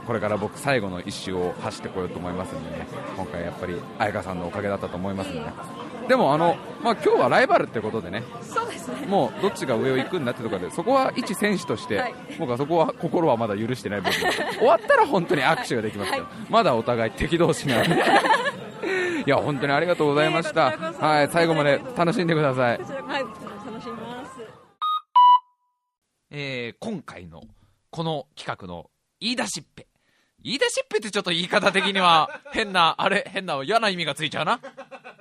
[0.09, 2.87] これから僕最後の一周を走ってこようと思いますんでね。
[3.14, 5.53] 今回やっぱり彩香さんのおかげだったと思いますんでね。
[6.09, 8.23] でもあの、まあ、今日はライバルってことでね。
[8.40, 9.07] そうですね。
[9.07, 12.14] もうどっちが上を行くんだってとかでそこは一選手として、はい。
[12.38, 14.14] 僕はそこは心はまだ許してない部分
[14.57, 17.94] 終わったら本当に握手ができますけど、まだお互い敵同士なんで。
[19.27, 20.71] いや本当にありがとうございました。
[20.71, 22.79] はい最後まで楽しんでください。
[22.79, 24.40] はい、楽しみます。
[26.31, 27.42] えー今回の
[27.90, 28.88] この企画の
[29.21, 29.88] 言い出しっぺ
[30.42, 34.61] 言い出しっぺってちょっと言い方的には 変なあれ変な嫌な意味がついちゃうな。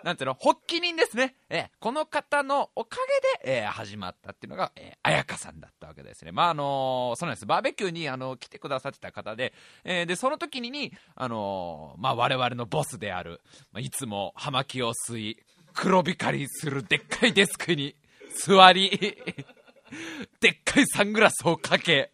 [0.03, 0.36] なんていうの？
[0.36, 2.97] 発起人ですね、えーこの方のおか
[3.43, 6.32] げで、えー始まったっていうのが、えー、彩香さんだったわけですね。
[6.32, 7.45] まああのーそうなんです。
[7.45, 9.53] バーベキューにあの来てくださってた方で,、
[9.84, 17.95] えーでその時にに、あのーまあ、我々のボスである、まあ、いつも葉巻を吸い黒光りするでっかいデスクに
[18.45, 19.17] 座り
[20.39, 22.12] でっかいサングラスをかけ、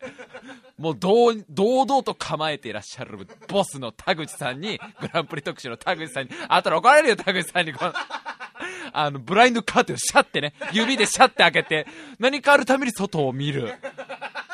[0.77, 7.73] もう堂々と構えていらっしゃるボスの田口さんに、グランプリ特集の田口さんに、あとで怒られるよ、田口さんに。
[7.73, 7.93] この
[8.93, 11.87] あの、ブラインドカーテンをシャってね、指でシャって開けて、
[12.19, 13.73] 何かあるために外を見る。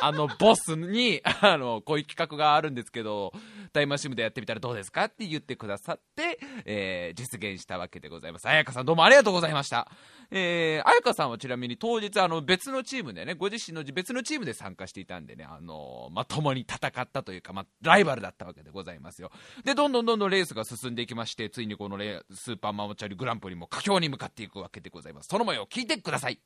[0.01, 3.33] あの、ボスに、あの、こういう企画があるんですけど、
[3.69, 8.47] タイムマシンでやってみたらどうですかって言ってくださって、えー実現したわけでございます。
[8.47, 9.91] 彩香さんどうもありがとうございました。
[10.31, 19.31] えー、彩香さんはちなみに当日、あの、別のチームでね、ご自身の別のチームで参加していたんでね、あの、まあ、共に戦ったというか、まあ、ライバルだったわけでございますよ。
[19.63, 25.27] で、どんどんどんどんレースが進んでいきまして、ついにこのレースーパーママチャリグランプリも佳境に向かっていくわけでございます。
[25.29, 26.39] その模様を聞いてください。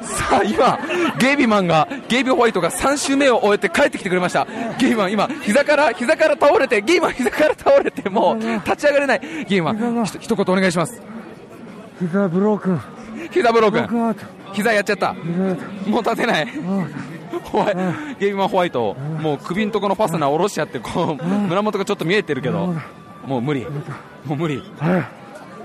[0.00, 0.78] さあ今、
[1.18, 4.46] ゲイビーマンが、ゲイビーホワイトが3周目を終えて帰ってきてくれました。
[4.78, 9.20] ゲイビーマン今、膝から、膝から倒れて、ゲイビーマン膝から倒れて、もう立ち上がれない。
[9.20, 11.00] ゲイビーマン、ひと一言お願いします。
[12.00, 12.80] 膝ブロークン
[13.30, 14.16] 膝ブローク君、ン
[14.54, 15.12] 膝やっちゃった。
[15.12, 16.48] もう立てない。
[17.44, 17.74] ホワイ
[18.18, 22.74] ゲイビーマンホワイト、もう首んとこのファスナー下ろしちゃって、こう、胸元がちょっと見えてるけど、
[23.24, 23.64] もう無理。
[24.24, 24.64] もう無理。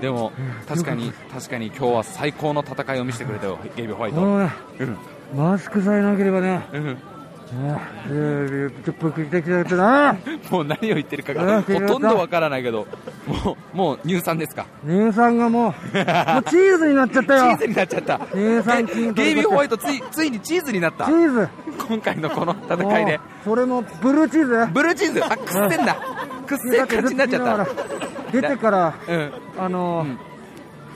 [0.00, 0.32] いでも、
[0.68, 4.20] 確かに、確かに今日は最高の戦いを見せてくれたよ、ゲイビーホワイト。
[4.20, 4.50] もうん。
[5.36, 6.60] マスクさえなければね。
[6.72, 6.96] うん。
[10.52, 12.86] もう何を言ってるかうがんほとんどわからないけど
[13.26, 14.66] もうもう乳酸ですか？
[14.86, 15.74] 乳酸がもう もう
[16.44, 17.40] チーズになっちゃったよ。
[17.40, 18.20] チーズになっちゃった。
[18.32, 21.06] 乳酸菌ゲイビーホワイトついついにチーズになった。
[21.06, 21.48] チーズ。
[21.88, 23.18] 今回のこの戦いで。
[23.44, 24.68] それもブルーチーズ。
[24.72, 25.24] ブルーチーズ？
[25.24, 25.96] あくっせんだ
[26.46, 29.32] くっせん感じになっちゃった出てからうん。
[29.58, 30.16] あのー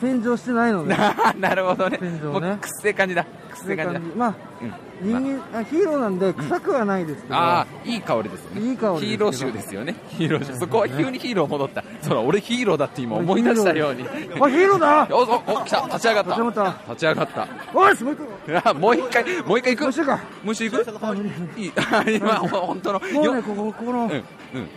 [0.00, 0.94] 洗浄してないので。
[0.94, 1.98] な なるほどね。
[1.98, 2.10] ね。
[2.22, 3.24] もうくっせえ感じだ。
[3.24, 3.30] くっ
[3.64, 4.00] せえ感じだ。
[4.16, 5.62] まあうん人間あ。
[5.62, 8.70] ヒーローなんで臭くはないですけど、ああいい香りですよね。
[8.70, 9.94] いい香りヒーロー臭ですよね。
[10.08, 10.58] ヒーロー臭。
[10.58, 11.84] そこは急にヒーロー戻った。
[12.00, 14.02] そら俺ヒーローだって今思い出したように。
[14.06, 15.08] あヒーローだ。
[15.10, 15.86] おおお来た。
[15.86, 16.74] 立ち上がった。
[16.90, 17.48] 立ち上がった。
[17.74, 19.84] おいもう一個あもう一回もう一回行く？
[19.84, 21.60] どうしようか虫行く？
[21.60, 21.72] いい。
[21.76, 23.00] あ今本当の。
[23.00, 23.34] もうよ。
[23.34, 24.24] ねこここの、うんうん。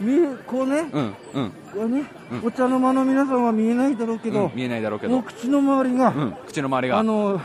[0.01, 1.51] みこうね、うんうん。
[1.73, 2.03] これね、
[2.43, 5.13] お茶の間の皆さんは見えないだろうけど、うん見えないだろうけど。
[5.13, 6.99] もう口の周りが、うん口の周りが。
[6.99, 7.39] あの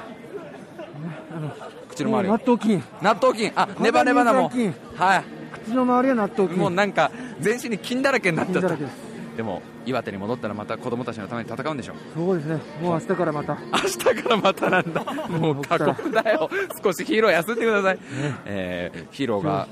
[1.93, 2.29] 口の周り。
[2.29, 2.85] が納豆菌。
[3.03, 3.53] 納豆菌。
[3.55, 4.51] あネバネバだもん。
[4.97, 5.25] はい。
[5.65, 6.59] 口の周りは納豆菌。
[6.59, 8.77] もうなんか全身に菌だらけになっちゃった
[9.37, 12.61] でも岩手に戻ったらまた子供たちのために戦うんでしょそうですね。
[12.81, 13.59] もう明日からまた。
[13.73, 15.05] 明日からまたなんだ。
[15.29, 16.51] もう過酷だよ。
[16.83, 17.99] 少しヒーロー休んでください、
[18.45, 19.67] えーヒーローが。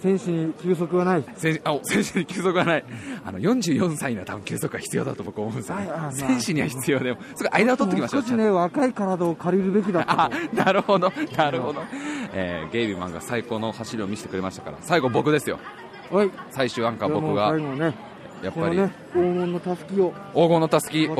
[0.00, 2.84] 選手に休息はない選あ選手に休息はない
[3.24, 11.82] あの44歳には多分休息が必要だと僕は思うんですよねまあ選手には必要でもすぐ間を取ってきましょう少しね若い体を借りるべきだったあとなるほどなるほど、
[12.34, 15.58] えーゲイビーマンが最高の走りを見せてくれましたから最後僕ですよ
[16.10, 17.94] はい最終アンカー僕が最後ね
[18.42, 18.76] やっぱり。
[18.76, 20.12] ね黄金のたすきを。
[20.34, 21.08] 黄金のたすき。
[21.08, 21.14] ね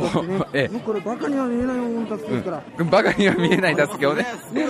[0.53, 4.65] えもうこれバカには見えない黄金のたすきですから、えバカには見えないたすきをねね。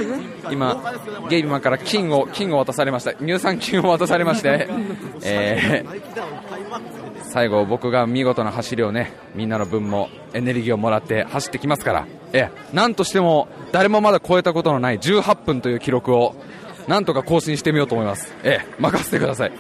[0.51, 0.83] 今
[1.29, 3.15] ゲイビーマンから金を金を渡されました。
[3.15, 4.69] 乳酸菌を渡されまして、
[5.25, 6.39] えー
[7.31, 12.07] 最後僕が見事な走りをねみんなの分もエネルギーをもらって走ってきますから。
[12.33, 12.77] ええ。
[12.77, 16.35] なんとしても誰もまだ超えたことのない18分という記録を
[16.87, 18.35] なんとか更新してみようと思います。
[18.45, 18.75] ええ。
[18.79, 19.53] 任せてください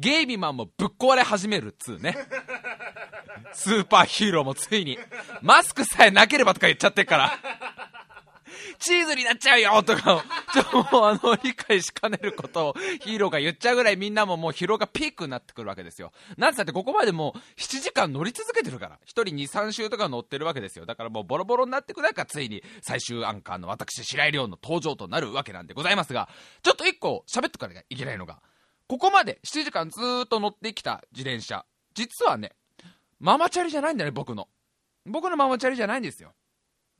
[0.00, 2.16] ゲイビマンもぶっ壊れ始めるっつうね
[3.52, 4.98] スーパーヒーローもついに
[5.42, 7.38] マスクさえなければとか言っちゃってっから
[8.78, 16.12] チーズになっちゃうよとかを、ちょ、もうあの、理解しかねることをヒーローが言っちゃうぐらいみんなももう疲労がピークになってくるわけですよ。
[16.36, 18.96] なんつったってここまでもう7時間乗り続けてるから。
[18.96, 20.86] 1人2、3週とか乗ってるわけですよ。
[20.86, 26.28] だからもうボロボロになってくる中、ついに最終アンカーの私、白井亮の登場となるわけなんでございますが、
[26.62, 28.40] ちょっと一個喋っておかなきゃいけないのが、
[28.90, 32.50] ここまで7時間ずっと乗ってきた自転車、実はね、
[33.20, 34.48] ママチャリじゃないんだね、僕の。
[35.06, 36.32] 僕のママチャリじゃないんですよ。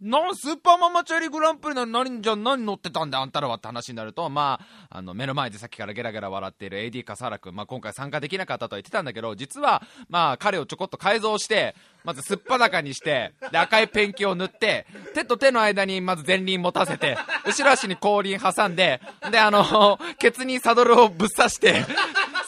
[0.00, 4.58] なんスーパーママチャリグランプリなの何じゃ何乗ってたんだあんたらはって話になるとま
[4.88, 21.84] ああの目の前でさっきからゲラゲラ笑っている AD 笠原君、まあ、今回参加できなかったとは言ってたんだけど実はまあ彼をちょこっと改造してまずすっぱだかにしてで赤いペンキを塗って手と手の間にまず前輪持たせて後ろ足に後輪挟んでであのケツにサドルをぶっ刺して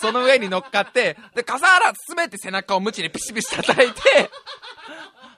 [0.00, 4.30] その上に乗っかってで笠原進めて背中をムチでピシピシ叩いて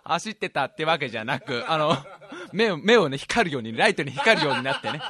[0.04, 1.96] 走ってたってわけじゃなく、あの、
[2.52, 5.00] 目を、目をね、光るように、ライトに光るようになってね。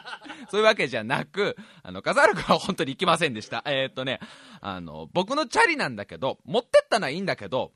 [0.50, 3.62] そういうわけじゃなく、あの、笠原君は本当に行きませんでした。
[3.66, 4.20] えー、っとね、
[4.60, 7.72] あの、僕のチャリなんだけど、持ってったのはいいんだけど、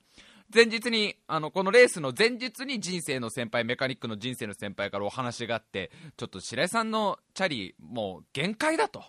[0.54, 9.04] 前日に、あの、このレースの前日に人生の先輩、メカニックの人生の先輩からお話があって、ちょっと白井さんのチャリ、もう限界だと。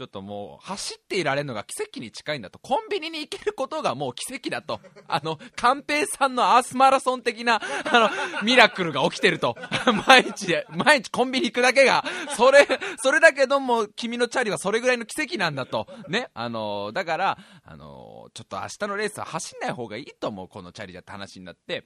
[0.00, 2.58] ちょっともう走っていられるのが奇跡に近いんだと。
[2.58, 4.80] コンビニに行けることがもう奇跡だと。
[5.06, 9.58] あの寛平さんのアースマラソン的な あのミラクルが起きてると。
[10.06, 12.02] 毎日毎日コンビニ行くだけが。
[12.34, 15.86] それそれだけども君のチャリはそれぐらいの奇跡なんだと。
[16.08, 21.84] ねあのだからあのちょっと明日のレースは走んない方がいいと思うこのチャリじゃって話になって。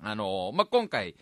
[0.00, 1.16] あのまあ、今回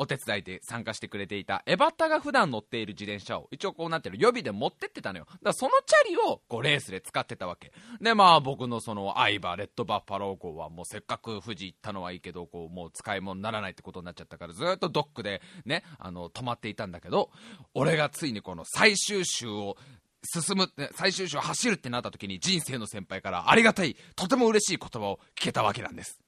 [0.00, 1.62] お手伝いで参加してくれていた。
[1.66, 5.26] エバタが普段乗っている自転車を一応こうなってる予備で持ってってたのよ。
[5.26, 7.70] だからそのチャリをこうレースで使ってたわけ。
[8.00, 17.30] でまあ僕のその相葉レッドバッファロー号はもうせっかく富士行ったのはいいけどこうもう使い物にならないってことになっちゃったからずっとドックでねあの止まっていたんだけど
[17.74, 19.76] 俺がついにこの最終週を
[20.24, 26.20] 進むって最終週を走るってなった時に人生の先輩からありがたいとても嬉しい言葉を聞けたわけなんです。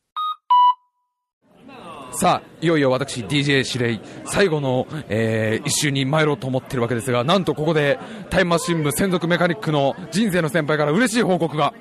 [2.12, 11.72] さあいよいよ私 DJ 司令最後の、えー一周に参ろうと思ってるわけですがなんとここでタイムマシン部専属メカニックの人生の先輩から嬉しい報告が。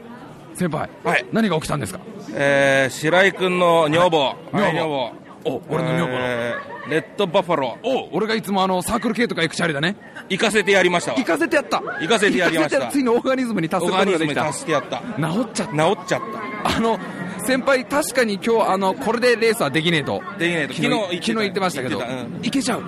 [0.53, 1.25] 先輩、はい。
[1.31, 2.01] 何が起きたんですか？
[2.35, 5.11] えー、白井君の女房、女房はい女房、
[5.45, 6.07] お俺の女房。
[6.07, 9.95] の、えーレッドバファロー、お俺がいつもあのサークル系とか行くチャリだね。
[10.29, 11.17] 行かせてやりましたわ。
[11.19, 11.77] 行かせてやった。
[11.77, 12.87] 行かせてやりました。
[12.87, 14.97] ついにオーガニズムに達することができた、治っちゃった。
[14.97, 16.21] 治っちゃっ
[16.63, 16.99] た、あの
[17.41, 20.21] 先輩確かに今日あのこれでレースはできねえと。
[20.37, 20.73] できねえと。
[20.73, 21.81] 昨日昨日言ってました。
[21.83, 22.45] けど言ってたうん。
[22.45, 22.83] いけちゃう？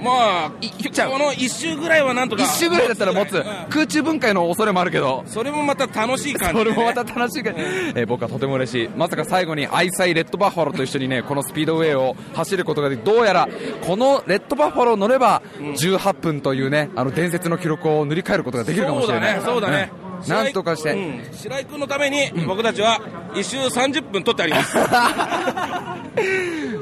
[0.00, 1.10] まあ、いちゃう？
[1.10, 2.42] この一周ぐらいはなんとか。
[2.44, 3.36] 一周ぐらいだったら持つ。
[3.36, 3.44] うん。
[3.68, 5.24] 空中分解の恐れもあるけど。
[5.26, 6.70] それもまた楽しい感じで、ね。
[6.72, 7.50] それもまた楽しいか。
[7.50, 8.88] ら、えー僕はとても嬉しい。
[8.88, 13.48] まさか最後に愛妻レッドバッファローと一緒にねこのスピードウェイを走ることができどうやら
[13.86, 19.40] このレッドバッファロー乗れば18分というねあの伝説の記録を塗り替えることができるかもしれない。
[19.40, 19.90] そうだね、そうだね。
[20.02, 21.22] うんなんとかして、うん。
[21.32, 23.00] 白井君のために僕たちは
[23.34, 24.76] 一周30分取ってあります。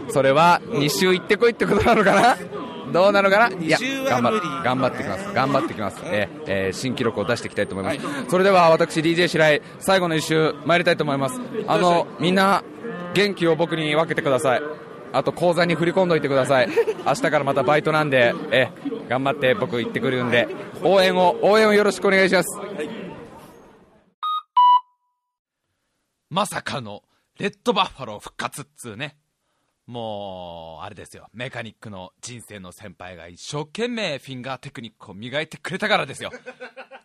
[0.12, 2.36] それは2周行ってこいってことなのかな？
[2.92, 3.56] どうなのかな？
[3.56, 3.78] いや
[4.08, 5.34] 頑張頑張ってきます。
[5.34, 11.40] 頑張ってきます、えーえー新記録を出していきたいと思います、それでは私 DJ 白井最後の1周参りたいと思います。
[11.66, 12.62] あのみんな
[13.14, 14.62] 元気を僕に分けてください。
[15.12, 16.68] あと口座に振り込んどいてください。
[17.04, 20.48] 明日からまたバイトなんでえー頑張って僕行ってくるんで。
[20.82, 22.60] 応援を応援をよろしくお願いします、
[26.28, 27.02] まさかの
[27.38, 29.16] レッドバッファロー復活っつうね。
[29.86, 36.32] もう、あれですよ、メカニックの人生の先輩が一生懸命フィンガーテクニックを磨いてくれたからですよ。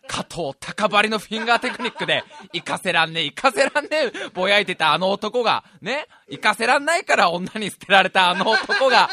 [0.08, 9.08] 加藤高張りのフィンガーテクニックで、行かせらんねえ、行かせらんねえ、ぼやいてたあの男が、ね、行かせらんないから女に捨てられたあの男が、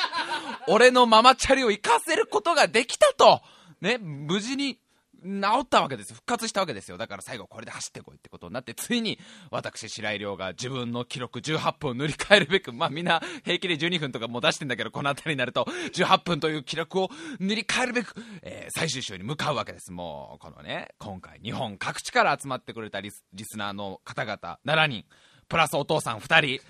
[0.67, 3.41] 俺のママチャリを行かせることができたと、
[3.81, 4.79] ね、無事に
[5.23, 6.13] 治ったわけです。
[6.13, 6.97] 復活したわけですよ。
[6.97, 9.19] だから最後これで走ってこいってことになって、ついに
[9.51, 17.09] 私白井亮が自分の記録18分を塗り替えるべく、まあみんな平気で12分とかもう出してんだけど、この辺りになると18分という記録を
[17.39, 19.91] 塗り替えるべく、えー最終週に向かうわけです。
[19.91, 25.05] もう、このね、今回日本各地から集まってくれたリスリスナーの方々7人、
[25.47, 26.61] プラスお父さん2人、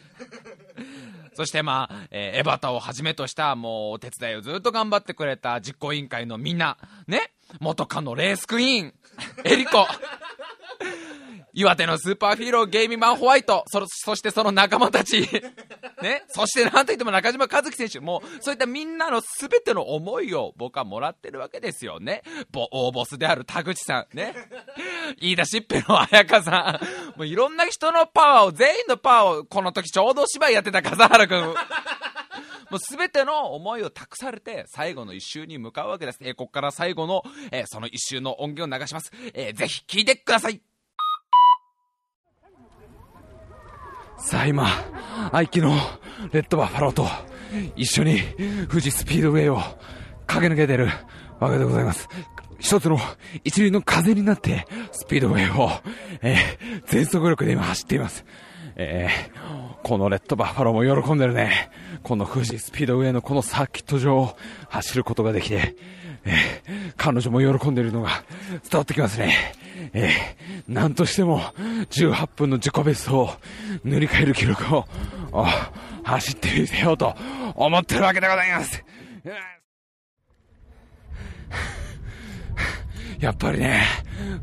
[1.36, 6.78] そしてまあ、えーエバタをはじめとしたもうお手伝いをずっと頑張ってくれた実行委員会のみんな、
[7.08, 8.94] ね、元カノレースクイーン、
[9.44, 9.88] エリコ、
[11.54, 15.28] 岩手のスーパーヒーローゲイミマンホワイト、そそしてその仲間たち、
[16.02, 22.00] ね、そしてなんといっても中島和樹選手、もうそういったみんなのすべての思いを僕はもらってるわけですよ。
[22.00, 22.22] ね？
[22.52, 24.36] ボ大ボスである田口さん、ね、
[25.20, 31.56] 言い出しっぺの彩香さん、もういろんな人のパワーを、全員のパワーを、この時ちょうどお芝居やってた笠原くん。
[32.72, 36.20] もうすべての思いを託されて、最後の一周に向かうわけです。
[36.22, 39.12] えーここから最後の、えーその一周の音源を流します。
[39.34, 40.62] えーぜひ聴いてください。
[44.18, 44.68] さあ今、
[45.32, 45.76] 愛機の
[46.34, 47.08] レッドバファローと
[47.76, 48.20] 一緒に
[48.70, 49.60] 富士スピードウェイを
[50.28, 50.90] 駆け抜けてる
[51.40, 52.08] わけでございます。
[52.60, 53.00] 一つの
[53.46, 55.72] 一輪の風になってスピードウェイを、
[56.22, 58.26] えー全速力で今走っています。
[58.82, 59.40] えー
[59.82, 61.72] このレッドバッファローも喜んでるね。
[62.04, 65.76] この富士スピードウェイのこのサーキット上を走ることができて、
[66.26, 68.10] えー彼女も喜んでいるのが
[68.70, 69.54] 伝わってきますね。
[69.94, 71.40] えーなんとしても
[71.90, 73.30] 18分の自己ベストを
[73.84, 74.86] 塗り替える記録を
[76.04, 77.16] 走ってみせようと
[77.56, 78.84] 思ってるわけでございます。
[83.20, 83.84] やっぱりね、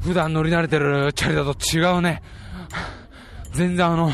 [0.00, 2.22] 普段乗り慣れてるチャリだと違うね。
[3.56, 4.10] 全然あの、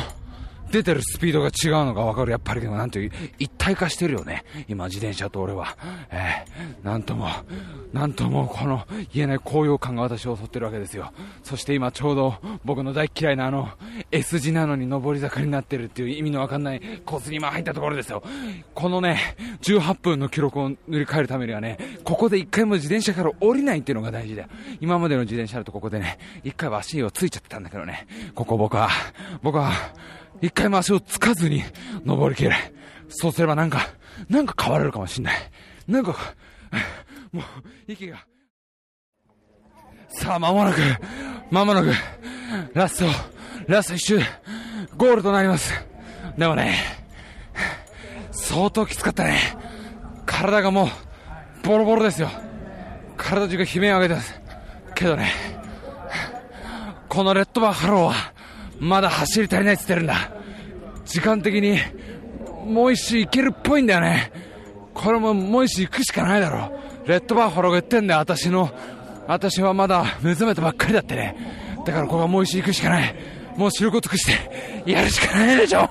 [0.71, 2.31] 出てるスピードが違うのがわかる。
[2.31, 4.45] やっぱりでもなんていう、一体化してるよね。
[4.69, 5.77] 今自転車と俺は。
[6.11, 7.29] えー、なんとも、
[7.93, 11.13] なんともこの言えない高揚感が私を襲ってるわけですよ。
[11.43, 13.69] そして今ちょうど僕の大嫌いなあの、
[14.13, 18.23] S 字なのに上り坂になってるっていう意味のわかんないコースに今入ったところですよ。
[18.75, 24.49] このね、18分の記録を塗り替えるためにはね、ここで一回も自転車から降りないっていうのが大事だよ。
[24.81, 28.91] 今までの自転車だとここでね、一回は足をついちゃってたんだけどね、ここ僕は、
[29.43, 29.73] 僕は、
[30.43, 31.63] 一回も足をつかずに
[32.05, 32.53] 登りきる。
[33.09, 33.89] そうすればなんか、
[34.29, 35.35] なんか変われるかもしんない。
[35.89, 36.15] なんか、
[37.33, 37.45] もう、
[37.87, 38.27] 息が。
[40.09, 40.81] さあ、間もなく、
[41.51, 41.93] 間もなく、
[42.75, 43.33] ラスト、
[43.69, 44.21] ラスト一周、
[44.97, 45.73] ゴールとなります。
[46.37, 46.77] でもね、
[48.31, 49.39] 相当きつかったね。
[50.27, 52.29] 体がもう、ボロボロですよ。
[53.17, 54.41] 体中が悲鳴を上げてます。
[54.95, 55.31] けどね、
[57.09, 58.15] このレッドバッファローは、
[58.81, 60.33] まだ走り足りないって言ってるんだ。
[61.05, 61.79] 時間的に、
[62.67, 64.33] もう一周行けるっぽいんだよね。
[64.95, 66.73] これももう一周行くしかないだろ
[67.05, 67.09] う。
[67.09, 68.71] レッドバッファローが言ってんだよ、私の。
[69.27, 71.37] 私はまだ目覚めたばっかりだってね。
[71.85, 73.15] だからここはもう一周行くしかない。
[73.57, 75.89] もう知ること尽くして、やるしかないでしょ。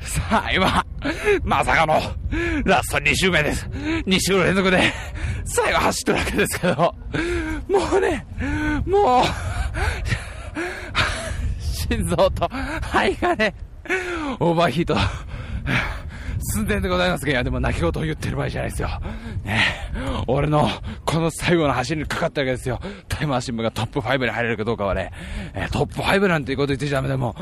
[0.00, 0.84] さあ、今、
[1.42, 2.00] まさかの、
[2.64, 3.66] ラスト2周目です。
[3.66, 4.92] 2周連続で、
[5.44, 6.94] 最後走ってるわけですけど、
[7.68, 8.26] もうね、
[8.86, 9.24] もう、
[11.60, 12.48] 心臓と
[12.82, 13.54] 肺がね、
[14.40, 14.96] オーバーヒート、
[16.52, 18.88] 寸前でございますが、いや、でも泣き言を言ってる場合じゃないですよ。
[19.44, 19.60] ね
[20.26, 20.68] 俺の、
[21.04, 22.80] この最後の走りにかかったわけですよ。
[23.08, 25.12] タイマー新聞がトップ5に入れるかどうかはね、
[25.54, 27.36] えートップ5なんていうこと言ってちゃダメだも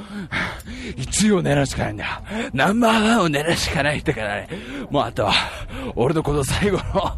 [0.97, 2.11] う、1位を狙うしかないんだよ。
[2.53, 4.49] ナンバーワンを狙うしかないってからね。
[4.91, 5.33] もうあとは、
[5.95, 7.17] 俺のこの最後の、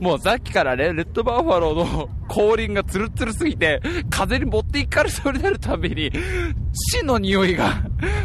[0.00, 6.10] もうさっきからね、レッドバッファローの後輪がツルツルすぎて、風に持っていかれそうになるたびに、
[6.72, 7.82] 死の匂いが、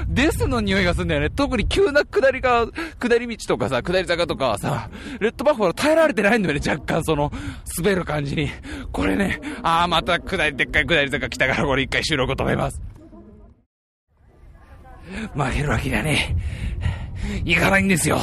[0.07, 1.29] デスの匂いがするんだよね。
[1.29, 2.65] 特に急な下りが、
[2.99, 7.31] 下り道とかさ、下り坂とかはさ、レッドバッファロー耐えられてないんだよね、若干その、
[7.77, 8.49] 滑る感じに。
[8.91, 12.81] これね、あーまた下り、でっかい下り坂来たからこれ一回収録を止めます。
[15.35, 16.35] 負けるわけにはね、
[17.45, 18.19] いかないんですよ。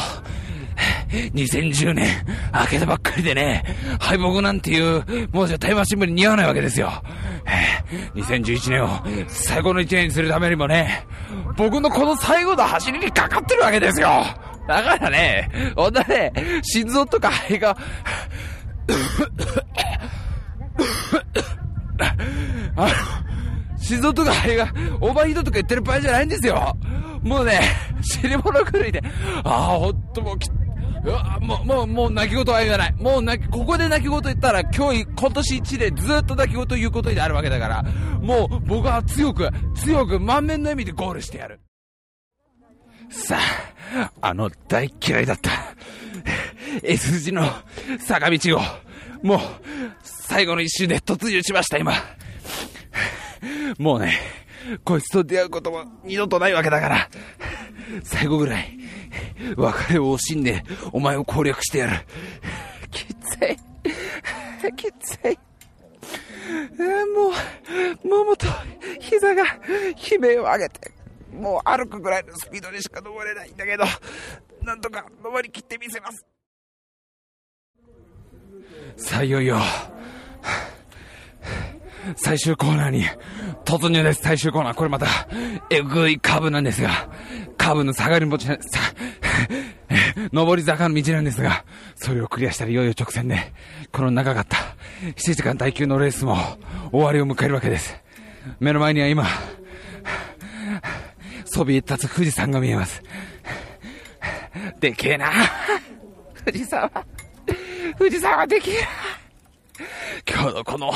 [1.35, 2.07] 2010年、
[2.53, 3.65] 明けたばっかりでね、
[4.01, 6.91] 敗北なんていう、もうじゃタイムマシン部に似合わないわけですよ。
[8.15, 8.89] 2011年を
[9.29, 11.07] 最高の1年にするためにもね、
[11.57, 14.25] 僕のこの最後の走りにかかってるわけですよ。
[14.67, 17.77] だからね、ほんとね、心臓とか肺が、
[22.77, 22.89] あの、
[23.79, 26.77] 心臓とか肺がオーバーヒートとか言ってる場合じゃないんですよ。
[27.23, 27.61] もうね、
[28.03, 29.03] 死に物狂いで、
[29.45, 30.49] ああ、ほんともうき、
[31.05, 32.95] うわもう、もう、もう泣き言は言わない。
[32.95, 37.83] もう泣き、ここで泣き言言ったら、今日、今年1年ずっと泣き言言うことになるわけだから、
[38.23, 41.61] もう僕は強く、強く満面の笑みでゴールしてやる。
[43.11, 43.39] さ
[43.95, 45.51] あ、あの大嫌いだった
[46.83, 47.45] S 字の
[47.99, 48.61] 坂道を、
[49.23, 49.41] もう、
[50.03, 51.93] 最後の一周で突入しました、今。
[53.79, 54.19] もうね、
[54.85, 57.09] こいつと出会うことも二度とないわけだから、
[58.03, 58.79] 最後ぐらい、
[59.57, 62.07] 別れを惜しんで、お前を攻略してやる。
[62.91, 63.57] きつい。
[64.77, 65.39] きつい。
[67.15, 67.31] も
[68.05, 68.47] う、ももと
[69.01, 70.93] 膝が悲鳴を上げて、
[71.33, 73.85] もう歩くぐらいのスピードにしか登れないんだけど、
[74.63, 76.25] なんとか登り切ってみせます。
[78.97, 79.59] さあ、いよいよ、
[82.17, 83.05] 最終コーナーに
[83.65, 84.23] 突入です。
[84.23, 84.75] 最終コーナー。
[84.75, 85.07] これまた、
[85.71, 87.09] えぐいカーブなんですが、
[87.57, 88.59] カーブの下がり持ち、さ、
[90.33, 91.65] 上り坂の道なんですが、
[91.97, 93.53] それをクリアしたらいよいよ直線で、
[93.93, 94.57] この長かった
[95.17, 96.37] 7時間耐久のレースも
[96.91, 97.97] 終わりを迎えるわけです。
[98.61, 99.27] 目の前には今、
[101.45, 103.03] そびえ立つ富士山が見えます。
[104.81, 105.31] でけえな。
[106.45, 107.07] 富士山は、
[107.99, 108.89] 富士山はでけえな。
[110.27, 110.93] 今日のこの、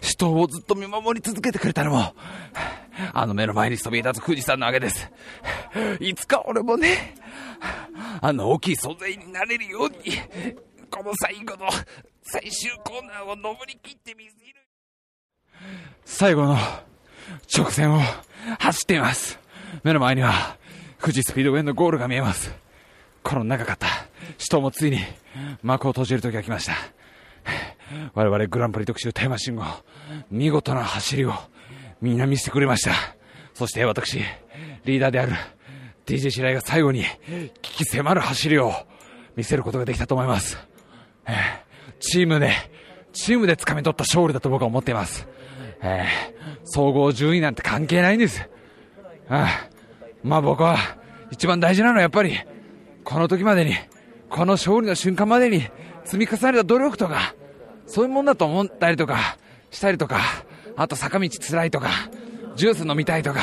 [0.00, 2.14] 人をずっと見守り続けてくれたのも、
[3.12, 5.10] あの目の前にそびえ立つ富士山のわけです。
[6.00, 7.16] いつか俺もね、
[8.20, 9.96] あの大きい存在になれるように、
[10.90, 11.70] この最後の
[12.22, 14.52] 最終コーナーを登り切ってみせる。
[16.04, 16.56] 最後の
[17.56, 18.00] 直線を
[18.58, 19.38] 走っています。
[19.82, 20.56] 目の前には
[21.00, 22.52] 富士スピードウェイのゴールが見えます。
[23.22, 23.86] この長かった
[24.38, 24.98] 死闘もついに
[25.62, 26.74] 幕を閉じる時が来ました。
[28.14, 29.64] 我々グランプリ特集タイマシン号、
[30.30, 31.32] 見事な走りを
[32.00, 32.92] みんな見せてくれました。
[33.54, 34.18] そして私、
[34.84, 35.32] リーダーである
[36.06, 37.04] DJ 白井が最後に
[37.62, 38.72] 危機迫る走りを
[39.36, 40.58] 見せることができたと思います。
[41.26, 41.34] えー
[42.04, 42.50] チームで、
[43.12, 45.28] チームで掴み取った勝利だと僕は思っています。
[45.82, 48.48] えー総合順位なんて関係ないんです。
[49.28, 49.68] ああ
[50.22, 50.76] まあ僕は
[51.30, 52.36] 一番大事なのはやっぱり
[53.04, 53.74] この時までに
[54.28, 55.62] この勝利の瞬間までに
[56.04, 57.34] 積み重ねた努力とか
[57.86, 59.36] そういうもんだと思ったりとか
[59.70, 60.20] したりとか
[60.76, 61.88] あと坂道辛いとか
[62.56, 63.40] ジュース飲みたいとか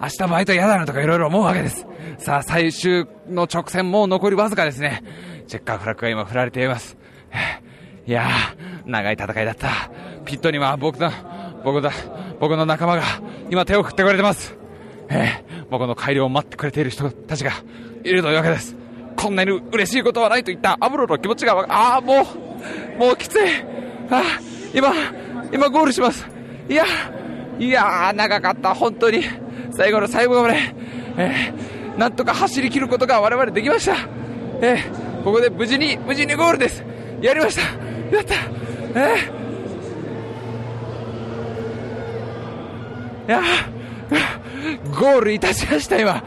[0.00, 1.86] 明日バイト嫌だなとかいろいろ思うわけです。
[2.18, 5.02] さあ最終の直線もう残りわずかですね。
[5.46, 6.96] チェッカーフラッグが今振られています。
[8.06, 9.68] いやー長い戦いだった。
[10.24, 11.10] ピットには僕の
[11.64, 11.92] 僕だ
[12.40, 13.02] 僕の仲間が
[13.50, 14.56] 今手を振ってくれてます。
[15.10, 17.52] えー僕の帰りを待ってくれている人たちが
[18.02, 18.76] いるというわけです。
[19.16, 22.26] こんなに嬉しいことはないといったアブロの気持ちがわ、ああ、もう、
[22.98, 23.38] もうきつい。
[24.10, 24.22] あ、
[24.74, 24.92] 今、
[25.52, 26.26] 今ゴールします。
[26.68, 26.84] いや、
[27.58, 29.24] いや、長かった、本当に。
[29.72, 30.58] 最後の最後まで、
[31.16, 33.96] えーなんとか走り切ることが我々できました。
[34.62, 36.82] えーここで無事に、無事にゴールです。
[37.20, 37.62] やりました。
[38.16, 38.34] やった。
[38.98, 39.40] えー
[43.28, 43.42] いや
[44.98, 46.22] ゴールいたしました、今。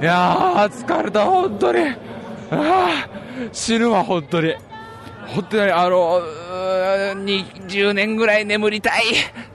[0.00, 1.80] いやー、疲れた、本当に。
[2.50, 3.08] あ
[3.52, 4.54] 死ぬわ、本当に。
[5.34, 6.20] 本当に、あの、
[7.16, 9.02] 20年ぐらい眠りたい。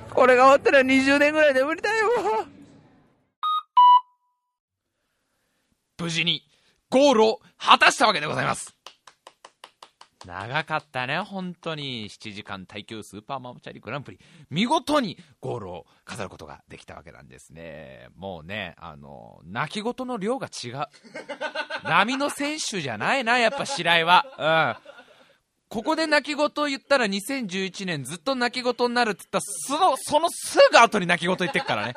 [0.10, 2.10] これが終わったら20年ぐらい眠りたいよ、
[5.98, 6.44] 無事に
[6.90, 8.76] ゴールを果たしたわけでございます。
[10.26, 12.10] 長かったね、本当に。
[12.10, 14.20] 7時間耐久スーパーママチャリグランプリ。
[14.50, 18.10] 見事にゴールを飾ることができたわけなんですね。
[18.18, 20.88] もうね、あの、泣き言の量が違う。
[21.88, 24.76] 波の選手じゃないな、やっぱ白井は。
[24.84, 24.99] うん。
[25.70, 31.94] ここで泣き言を言ったら2011年ずっと泣き言になるって言ったら、その、そのすぐ後に泣き言言ってくからね。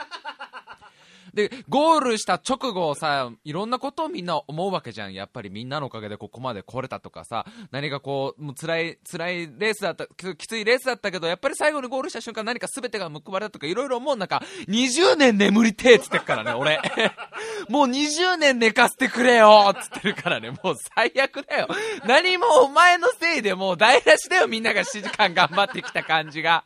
[1.35, 5.15] で、ゴールした直後さ、いろんなことをみんな思うわけじゃん。
[5.15, 16.81] やっぱりみんなのおかげでここまで来れたとかさ、何かこう、もう辛い、辛いレースだった、ききついレースだったけど、やっぱり最後にゴールした瞬間何か全てが報われたとかいろいろ思う中、20年眠りてえっつってっからね、俺。
[17.69, 21.69] もう20年寝かせてくれよっつってるからね、もう最悪だよ。
[22.07, 26.65] 何もお前のせいでもう台無しだよ、みんなが7時間頑張ってきた感じが。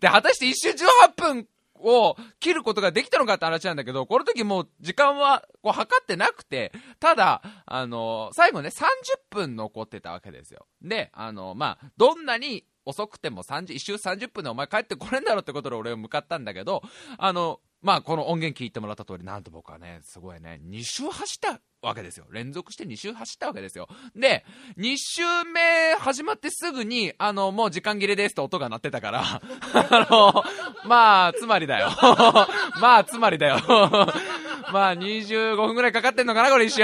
[0.00, 1.48] で、果たして一周18分
[1.80, 8.82] を切ることができたのかって話なんだけど、この時もう時間はこう測ってなくて、ただ、あの、最後ね、30
[9.30, 10.66] 分残ってたわけですよ。
[10.82, 16.82] で、あの、まあ、どんなに遅くても30、一周30分でお前帰ってこれんだろってことで俺を向かったんだけど、
[17.18, 22.26] あの、まあ、この音源聞いてもらった通り、なんと僕はね、すごいね、2周走ったわけですよ。
[22.32, 23.88] 連続して2周走ったわけですよ。
[24.16, 24.44] で、
[24.78, 29.22] 2周目始まってすぐに、あの、もう時間切れですと音が鳴ってたから、
[29.74, 30.44] あの、
[30.86, 31.90] まあ、つまりだよ。
[32.80, 33.58] まあ、つまりだよ。
[34.72, 36.82] まあ、25分ぐらいかかってんのかな、これ一周。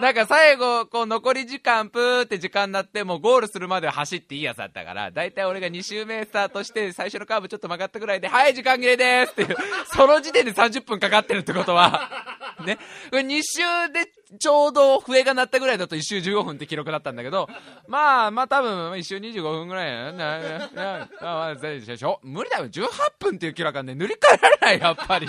[0.00, 9.56] なんか最後、こう残り時間、プーって時間になって、もうゴールするまで走っていいやつだったから、だいたい俺が2周目スタートして、最初のカーブちょっと曲がったぐらいで、はい、時間切れですっていう、
[9.92, 12.10] その時点で30分かかってるってことは、
[12.64, 12.78] ね、
[13.12, 17.48] 2周でちょうど笛が鳴ったぐらいだと1周15分って記録だったんだけど、
[17.86, 22.20] まあまあ多分1周25分ぐらいな、な、な、な、でしょ。
[22.22, 22.88] 無理だよ、18
[23.18, 25.28] 分っていう記録はね、塗り替えられない、やっぱり。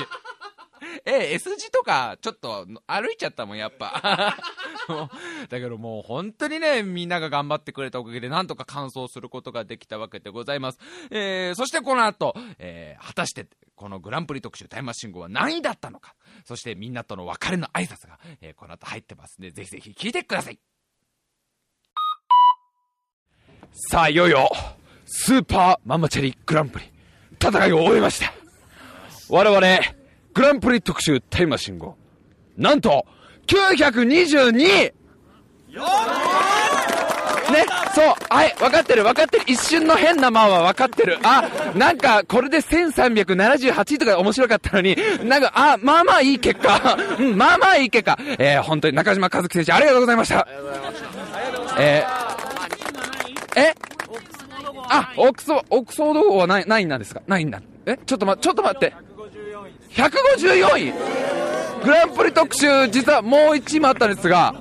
[1.05, 4.35] え、S 字とか、ちょっと歩いちゃったもん、やっぱ。
[5.49, 10.79] だけどもう本当にね、みんなが頑張ってくれたおかげで、なんとか完走することができたわけでございます。
[11.11, 16.15] えー、そしてこの後、えー、果たして、このグランプリ特集タイムマシン号は何位だったのか。
[16.45, 20.59] そしてみんなとの別れの挨拶が、えー、この後入ってますんで、ぜひぜひ聞いてください。
[23.73, 24.51] さあ、いよいよ、
[25.05, 26.85] スーパーママチャリグランプリ、
[27.41, 28.33] 戦いを終えました。
[29.29, 30.00] 我々、
[30.33, 31.95] グランプリ特集タイマシン号。
[32.57, 33.05] なんと、
[33.47, 34.93] 922!
[37.51, 39.43] ね、そう、はい、分かってる、分かってる。
[39.45, 41.17] 一瞬の変な間は分かってる。
[41.23, 46.97] あ、なんか、これで1378とか面白かったのに、なんか、あ、まあまあいい結果。
[47.19, 48.17] うん、まあまあいい結果。
[48.39, 50.39] えー、本当に中島和樹選手、ありがとうございました。
[50.39, 53.75] ありがとうございましたえー、え
[54.89, 57.21] あ、オックソ、オックソード号はない、ないんなんですか？
[57.27, 57.61] ないんだ。
[57.85, 58.93] えちょっとま、ちょっと待って。
[59.93, 60.93] 154位
[61.83, 64.53] グランプリ特集、実はもう1位もあったんですが、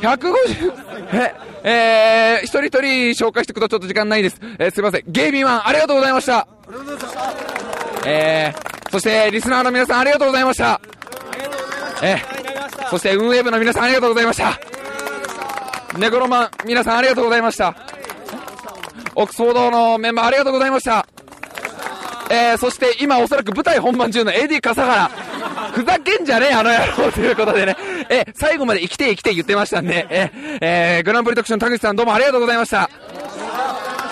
[0.00, 0.72] 150、
[1.12, 4.40] え、えー、一人一人紹介していくとちょっと時間ないです。
[4.58, 5.04] えー、すいません。
[5.06, 6.48] ゲイビーマン、ありがとうございました。
[8.06, 10.80] えー、そしてリスナーの皆さんありがとうございました。
[12.02, 14.58] えー、そして運営部の皆さんありがとうございました。
[15.98, 17.74] ネコロマン、皆さんありがとうございました。
[19.14, 21.06] オックスフォードのメンバーありがとうございました。
[22.30, 25.08] えー、そして今おそらく舞台本番中の AD 笠原。
[25.72, 27.76] ふざけんじゃねえ、あの野郎ということでね。
[28.08, 32.88] えー、最後まで生きて生きて言ってましたんで、えー、えー、グランプリ特集の田口さんどうもありがとうございました。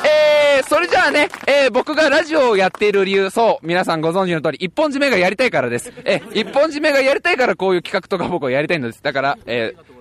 [0.05, 5.93] えー、それじゃあね、えー、僕がラジオをやっている理由、そう、皆さんご存知の通り、一本締めがやりたいからです。
[6.05, 9.03] えー、一本締めがやりたいからこういう企画とか僕はやりたいのです。
[9.03, 9.99] だから、えー、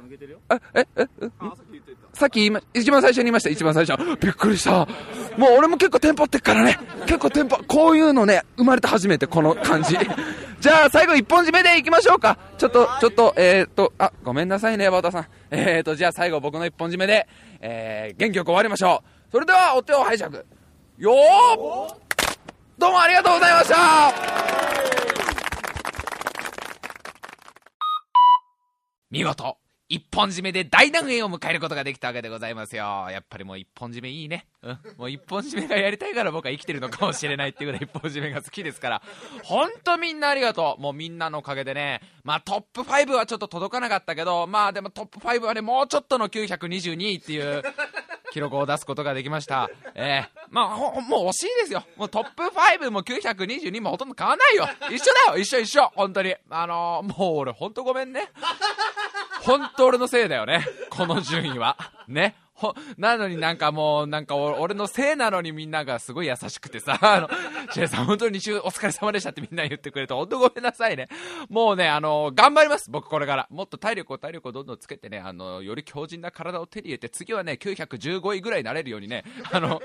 [0.76, 1.30] え、え、え、え、
[2.18, 4.04] さっき言いま、一番最初に言いました、一番最初。
[4.20, 4.88] びっくりした。
[5.38, 6.80] もう俺も結構テンポってっからね。
[7.06, 9.96] 結構テンポ、こういうのね、生まれて初めてこの感じ。
[10.60, 12.40] じゃあ最後一本締めでいきましょうか。
[12.58, 15.28] ちょっと、ちょっと、えー、っと、あ、ごめんなさいね、バタさん。
[15.52, 17.28] えー、っと、じゃあ最後僕の一本締めで、
[17.62, 19.32] えー、元気よく終わりましょう。
[19.32, 20.34] それでは、お手を拝借。
[20.98, 21.96] よー
[22.80, 23.76] どうもありがとうございました
[29.12, 33.08] 見事一本締めで大団円を迎えることができたわけでございますよ。
[33.10, 34.46] やっぱりもう一本締めいいね。
[34.62, 34.80] うん。
[34.98, 39.02] もう一本締めがやりたいから僕は生きてるのかもしれないっていうぐらい一本締めが好きですから。
[39.44, 40.82] ほんとみんなありがとう。
[40.82, 42.02] もうみんなのおかげでね。
[42.24, 47.64] まあトップ5はちょっと届かなかったけど、まあでもトップ5はね、もうちょっとの922位っていう
[48.32, 49.70] 記録を出すことができました。
[49.96, 51.84] えー、まあ、もう惜しいですよ。
[51.96, 54.68] もうトップ5も922もほとんど変わんないよ。
[54.90, 55.38] 一緒だよ。
[55.38, 55.92] 一緒一緒。
[55.96, 56.36] 本当に。
[56.50, 58.32] あのー、もう俺ほんとごめんね。
[59.42, 60.66] 本当俺のせいだよね。
[60.90, 61.78] この順位は。
[62.08, 62.36] ね。
[62.58, 67.30] ほ、 なのになんかもう、なんか俺のせいなのにみんながすごい優しくてさ、 あの、
[67.72, 71.08] シェイさん本当に2週お疲れ様でしたってみんな言ってくれて、本当ごめんなさいね。
[71.50, 73.48] もうね、あの、頑張ります、僕これから。
[73.52, 79.80] もっと体力を体力をどんどんつけてね、あの、より強靭な体を手に入れて、次はね、915位ぐらいになれるようにね、 あの、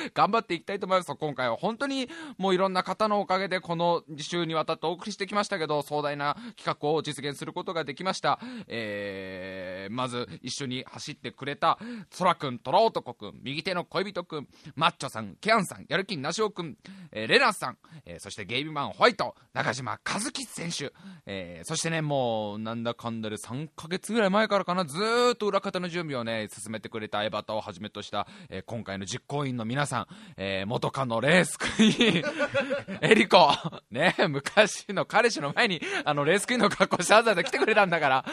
[0.14, 1.14] 頑張っていきたいと思います。
[1.14, 8.40] 今回は本当にもういろんな方のおかげでこの2週にわたってお送りしてきましたけど、壮大な企画を実現することができました。
[8.66, 11.78] えー、まず一緒に走ってくれた、
[12.10, 16.76] そらくん、トラ男くん、右手の恋人くん、マッチョさん、ケアンさん、やる気なしおくん、
[17.12, 20.92] えー、レナさん、えー、そしてゲイビマンホワイト、中島和樹選手、
[21.26, 24.96] えー、そしてね、もう、なんだかんだで3ヶ月ぐらい前からかな、ず
[25.34, 33.52] っと裏方の準備をね、進めてくれたエバタをはじめとした、え、今回の実行委員の皆さん、さんえー、元カノレースクイーン、 エリコ、
[33.90, 38.24] ね、昔の彼氏の前に、あの、レースクイーンの格好してわざわざ来てくれたんだから、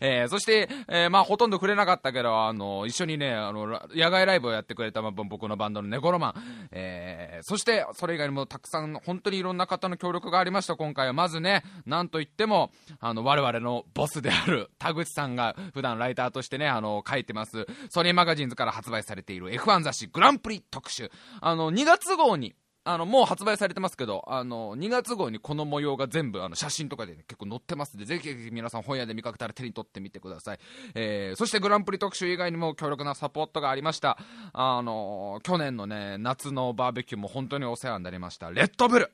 [0.00, 11.12] えー、そして、えー、まあ、ほとんどくれなかったけど、あの、一緒にね、あの、野外ライブをやってくれた、まあ、僕のバンドのネコロマン、えー、そして、それ以外にもたくさん、本当にいろんな方の協力がありました、今回は。
[11.12, 21.05] まずね、なんといっても、あの、我々のボスである田口さんが普段ライターとしてね、あの、書いてます、ソニーマガジンズから発売されている F1 雑誌グランプリ特集。
[21.40, 22.54] あの、2月号に、
[22.84, 30.58] あの、もう発売されてますけど、あの、2月号にこの模様が全部、あの、写真とかで、ね、結構載ってますんで、ぜひぜひ皆さん本屋で見かけたら手に取ってみてください。
[30.94, 34.18] えー、そしてグランプリ特集以外にも強力なサポートがありました。
[34.52, 38.52] あの、去年のね、夏のバーベキューも本当にお世話になりました。
[38.52, 39.10] レッドブル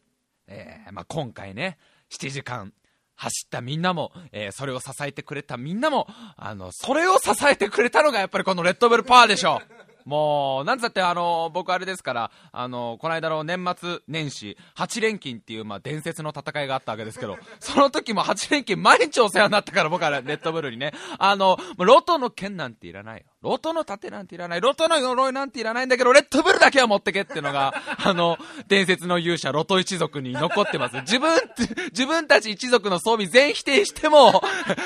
[0.48, 1.78] えー、まあ、今回ね、
[2.10, 2.74] 7時間、
[3.14, 9.60] 走ったみんなも、えー、それを支えてくれたみんなも、あの、それを支えてくれたのがやっぱりこのレッドブルパワーでしょ。
[10.04, 23.26] もう、なんつってあの、僕あれですから、あの、この間の年末年始、8連勤っていう、まあ、伝説の戦いがあったわけですけど、 その時も8連勤毎日お世話になったから僕はレッドブルにね、あの、ロトの剣なんていらないよ。
[23.42, 24.60] ロトの盾なんていらない。
[24.60, 27.74] ロトの鎧なんていらないんだけど、レッドブルだけは持ってけっていうのが、
[28.04, 28.38] あの、
[28.68, 30.96] 伝説の勇者、ロト一族に残ってます。
[30.98, 31.40] 自分、
[31.90, 34.42] 自分たち一族の装備全否定しても、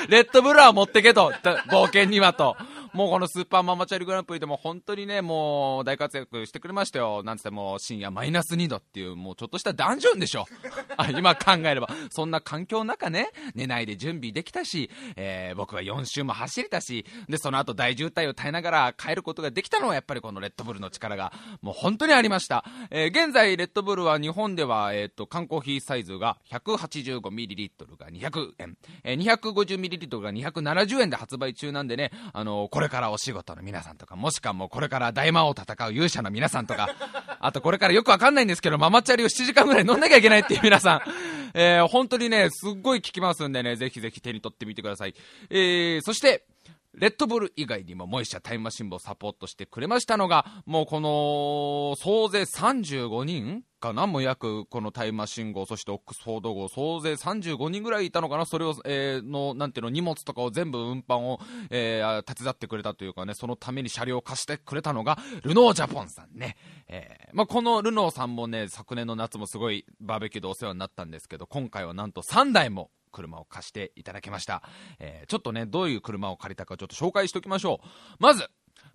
[0.09, 1.31] レッドブルは持ってけと、
[1.69, 2.57] 冒険にはと。
[2.97, 7.21] もうこのスーパーママチャリグランプリでも本当にね、もう大活躍してくれましたよ。
[7.21, 10.47] なんつっても深夜マイナス2度っていう、もうちょっとしたダンジョンでしょ。
[10.97, 11.89] あ今考えれば。
[12.09, 21.31] そんな環境の中ね、寝ないで準備できたし、えー、僕は4周も走れたし、で、その後大渋滞を耐えながら帰ることができたのはやっぱりこのレッドブルの力が、
[21.61, 22.65] もう本当にありました。
[22.89, 36.89] えー、現在レッドブルは日本では、えっ、ー、と、缶コーヒーサイズが 185ml が200円、えー、250ml が270円で発売中なんでね、あの、これれからお仕事の皆さんとか、もしくはもうこれから大魔王を戦う勇者の皆さんとか、
[37.39, 41.01] あとこれからよくわかんないんですけど、ママチャリを7時間ぐらい飲んなきゃいけないっていう皆さん、
[41.53, 45.15] えー、本当にね、すっごい効きますんでね、ぜひぜひ手に取ってみてください。
[45.49, 46.45] えー、そして、
[46.97, 61.39] レッドブル以外にもモイシャタイムマシン部をサポートしてくれましたのが、もうこの、総勢35人かなもう約このタイムマシン号、そしてオックスフォード号、総勢35人ぐらいいたのかなそれを、えー、の、なんていうの、荷物とかを全部運搬を、
[61.69, 66.57] えー、手伝ってくれたというかね、そのために車両を貸してくれたのが、ルノージャポンさんね。
[66.87, 74.61] えー、まあ、このルノーさんもね、昨年の夏もすごいバーベキューでお世話になったんですけど、今回はなんと3台も車を貸していただきました。
[74.99, 77.87] えー、ちょっとね、どういう車を借りたかちょっと紹介しておきましょう。
[78.19, 78.47] まず、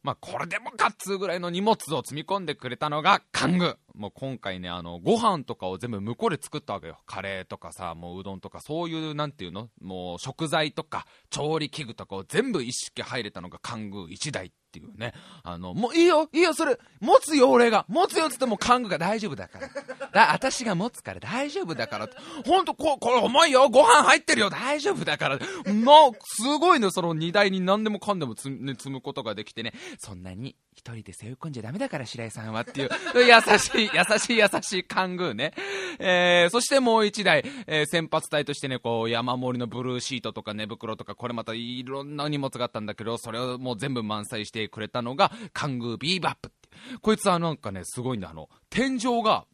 [0.03, 3.79] まあ、これでもかっつうぐらいの荷物を積み込んでくれたのが、カング。
[3.95, 6.99] もう今回ね、あの、ご飯とかを全部向こうで作ったわけよ。
[7.07, 9.69] カレーとかさ、もううどんとか、そういう、なんていうの？
[9.81, 15.13] もう食材とか、調理器具とかを全部一式入れたのがカング1台っていうね。
[15.43, 17.85] あの、もういいよ、いいよ、それ、持つよ、俺が。
[17.89, 19.69] 持つよっつってもカングが大丈夫だから。
[20.13, 22.09] だ、私が持つから大丈夫だから。
[22.47, 25.39] ほんと、こ、これ重いよ、ご飯入ってるよ、大丈夫だから。
[25.73, 29.75] もう、すごいの、その荷台に何でもかんでも積,、ね、積むことができてね。
[29.99, 35.53] そんなに一人で背負い込んじゃダメだから、白井さんはっていう、 優しい、優しい、優しいカングーね。
[35.99, 46.69] えー、そしてもう一台、えー、先発隊としてね、こう、山盛りのブルーシートとか寝袋とか、これまたいろんな荷物があったんだけど、それをもう全部満載してくれたのが、カングービーバップって。
[47.01, 49.45] こいつはなんかね、すごいんだ、あの、天井が、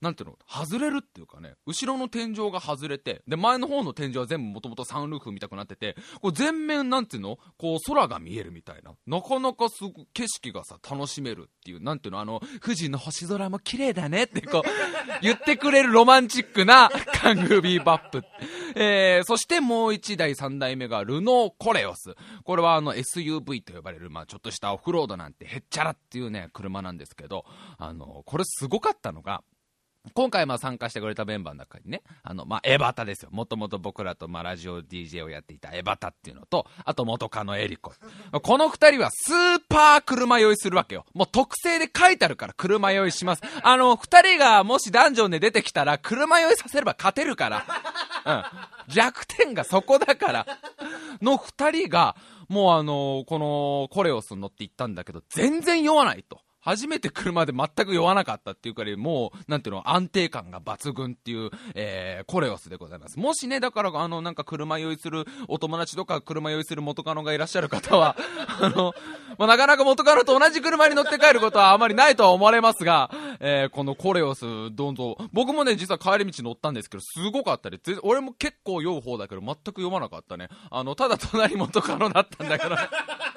[0.00, 0.38] なんていうの？
[0.48, 7.38] 外れるっていうかね、後ろの天井が外れて、で、前の方の天井は全部もともとサンルーフ見たくなってて、こう全面なんていうの？
[7.58, 8.92] こう空が見えるみたいな。
[9.06, 12.20] なかなかすご景色がさ、楽しめるっていう、なんていうの？
[12.20, 14.68] あの、富士の星空も綺麗だねってこう、
[15.20, 18.24] 言ってくれるロマンチックなカングービーバップ。
[18.74, 22.14] えー、そしてもう一台三代目がルノーコレオス。
[22.44, 27.44] これはあの SUV と呼ばれる、まあちょっとしたオフロードなんてへっちゃらっていうね、車なんですけど、
[27.76, 29.42] あの、これすごかったのが、
[30.14, 33.28] 今回まあ参加してくれたメンバーの中にね、あの、まあ、エバタですよ。
[33.32, 37.92] もともと僕らとまあラジオ DJ をやっていたエバタっていうのと、あと元カノエリコ。
[38.42, 41.04] この二人はスーパー車酔いするわけよ。
[41.12, 43.42] もう特性で書いてあるから車酔いします。
[43.62, 47.66] あの、二人がもしダンジョンで出てきたら車酔いさせれば勝てるから。
[48.24, 48.44] うん。
[48.88, 50.46] 弱点がそこだから。
[51.20, 52.16] の二人が、
[52.48, 56.40] もうあの、このコレオスに乗って行ったんだけど、全然酔わないと。
[56.60, 63.18] 初めて車で全く酔わなかったっていうからもう、なんていうの、安定感が抜群っていう、えー、コレオスでございます。
[63.18, 68.16] もしね、だから、あの、なんか車酔いするお友達とか車酔いする元カノがいらっしゃる方は、
[68.60, 68.94] あの、
[69.38, 80.48] まあ、なかなか元カノと同じ車に乗って帰ることはあまりないとは思われますが、えー、このコレオス、どんどん、僕もね、実は帰り道乗ったんですけど、すごかったり、俺も結構酔う方だけど、全く読まなかったね。
[80.70, 82.76] あの、ただ隣元カノだったんだけど、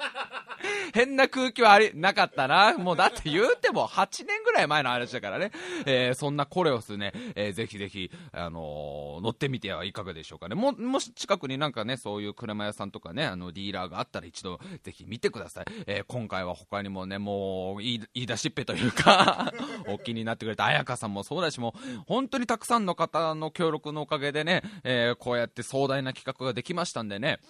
[0.94, 2.78] 変な空気はあり、なかったな。
[2.78, 5.50] もうだって言うても8年ぐらい前の話だからね。
[5.86, 10.54] えー、そんなコレオスね、えー、ぜひぜひ、あのー、乗ってみてはいかがでしょうかね。
[10.54, 15.64] も、もし近くになんかね、そういう車屋さんとかね、あの、ディーラーがあったら一度、ぜひ見てください。
[15.88, 19.52] えー、今回は他にもね、もう、言い、い出しっぺというか
[19.88, 27.40] お気になってくれた彩香さんもそうだし、もう、本当にたくさんの方の協力のおかげでね、えー、こうやって壮大な企画ができましたんでね、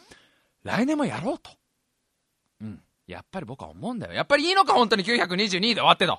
[0.63, 1.51] 来年もやろうと。
[3.07, 4.13] やっぱり僕は思うんだよ。
[4.13, 6.19] やっぱりいいのか、本当に922で終わってと。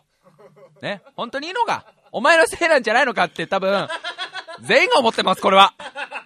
[0.81, 1.86] ね、本当にいいのか。
[2.11, 3.88] お前のせいなんじゃないのかって多分、
[4.61, 5.73] 全員が思ってます、これは。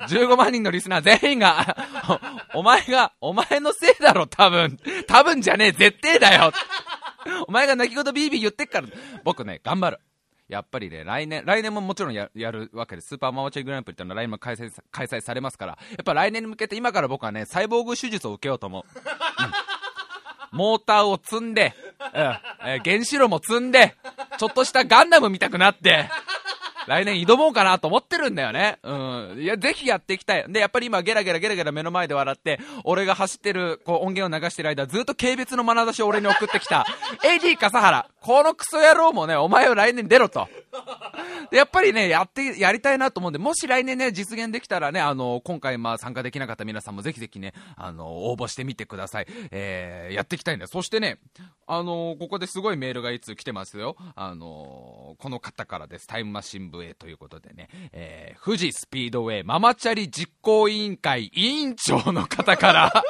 [0.08, 1.76] 15万人のリスナー全員が、
[2.54, 4.80] お前が、お前のせいだろ、多分。
[5.08, 6.52] 多分じゃねえ、絶対だよ。
[7.48, 8.88] お前が泣き言ビービー言ってっから、
[9.24, 10.00] 僕ね、頑張る。
[10.48, 13.10] やっぱりね、来年、来年ももちろんやるわけです。
[13.10, 18.84] スーパーママチェグランプリっていうのは来年も開催開催されますから、やっぱ来年に向けて今から僕はね、サイボーグ手術を受けようと思う。
[18.84, 19.69] うん
[20.52, 21.74] モーターを積んで、
[22.14, 23.96] うん、えー、原子炉も積んで、
[24.38, 26.10] ちょっとしたガンダム見たくなって、
[26.90, 28.80] 来年挑もうかなと思ってるんだよね。
[28.82, 29.36] うん。
[29.40, 30.46] いや、ぜひやっていきたい。
[30.52, 36.88] で、やっぱり今ゲラゲラゲラゲラ目の前で笑って、俺が走ってる、こう音源を流してる間、ずっと軽蔑の眼差しを俺に送ってきた、
[37.24, 38.08] AD 笠原。
[38.22, 40.48] このクソ野郎もね、お前を来年出ろと。
[41.52, 49.28] で、やっぱりね、やって、やりたいなと思うんで、もし来年ね、実現できたらね、あの、今回まあ参加できなかった皆さんもぜひぜひね、あの、応募してみてください。
[49.52, 50.68] えー、やっていきたいんだ。
[50.68, 51.20] そしてね、
[51.66, 53.96] あの、ここですごいメールがいつ来てますよ。
[54.16, 56.08] あの、この方からです。
[56.08, 63.04] タイムマシン部へということでね、えー、富士スピードウェイママチャリ実行委員会委員長の方から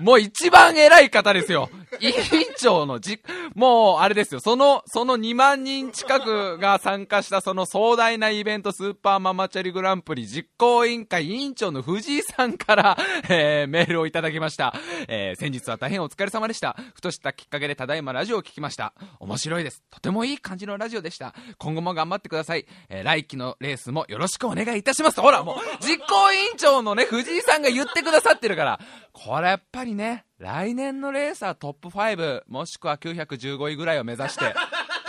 [0.00, 1.70] もう一番偉い方ですよ。
[2.00, 2.14] 委員
[2.58, 3.20] 長のじ、
[3.54, 4.40] もうあれですよ。
[4.40, 14.74] その、その2万人近くが参加したその壮大なイベントスーパーママチャリグランプリ実行委員会委員長の藤井さんから、 えー、メールをいただきました。
[15.08, 16.76] えー、先日は大変お疲れ様でした。
[16.94, 18.92] ふとしたきっかけでただいまラジオを聞きました。
[19.20, 19.82] 面白いです。
[19.90, 21.34] とてもいい感じのラジオでした。
[21.58, 22.66] 今後も頑張ってください。
[22.88, 25.20] えー、来期のレースもよろしくお願いいたします。
[25.20, 28.80] ほら、もう、実行委員長のね、藤井さんが言ってくださってるから、
[29.12, 34.54] これやっぱりね、来年のレーサートップ5、もしくは915位ぐらいを目指して、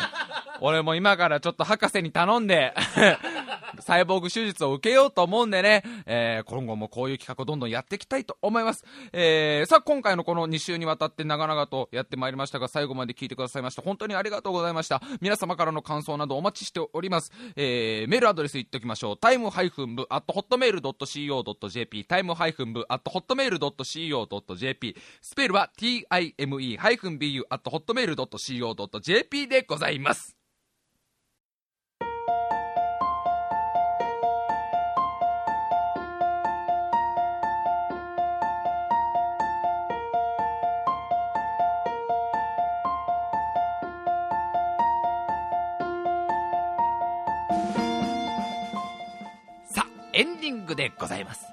[0.61, 2.73] 俺も今からちょっと博士に頼んで
[3.87, 8.83] サイボーグ手術を受けようと思うんでね、えー、今後もこういう企画をどんどんやっていきたいと思います。
[9.13, 13.81] えー、さあ、今回のこの2週にわたって長々とやってまいりましたが、最後まで聞いてくださいました。
[13.81, 15.01] 本当にありがとうございました。
[15.21, 17.31] 皆様からの感想などお待ちしております。
[17.55, 19.17] えー、メールアドレス言っておきましょう。
[19.17, 20.41] タイムハイフン部、アットホッ
[50.17, 51.45] エンディングでございます。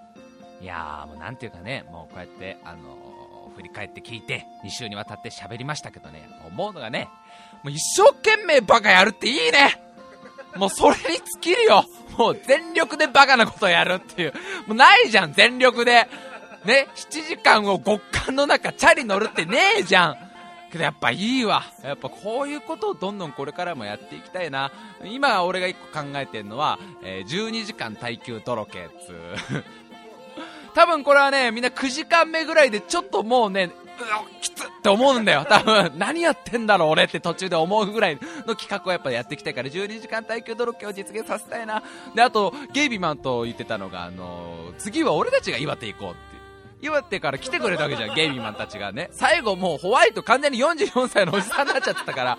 [0.63, 7.11] いやー、もうなんていうかね、もうこうやって、あのー、振り返って聞いて、2週にわたって喋りましたけどね、思うのがね、
[7.63, 9.79] もう一生懸命バカやるっていいね
[10.57, 11.85] もうそれに尽きるよ
[12.17, 14.33] もう全力でバカなことやるっていう。
[14.67, 16.09] もうないじゃん、全力で。
[16.65, 20.17] ね、7時間を極寒の中チャリ乗るってねえじゃん。
[20.75, 21.63] けどやっぱいいわ。
[21.85, 24.73] やっぱこういうことをどんどんこれからもやっていきたいな。
[25.05, 29.65] 今俺が一個考えてるのは、えー、12時間耐久ドロケつ
[30.75, 35.47] 多分これはね、みんな9時間目ぐらいでちょっともうね、うきつって思うんだよ。
[35.49, 41.85] 多分、 何やってんだろう俺って途中で思うぐらいの企画をやっぱやっていきたいから、12時間耐久ドロケを実現させたいな。
[42.17, 46.35] で、あと、ゲイビマンと言ってたのが、あの、次は俺たちが岩手行こうって
[46.85, 49.09] 岩手から来てくれたわけじゃん、ゲイビーマンたちがね。
[49.11, 52.39] 最後もうホワイト完全に44歳のおじさんになっちゃってたから、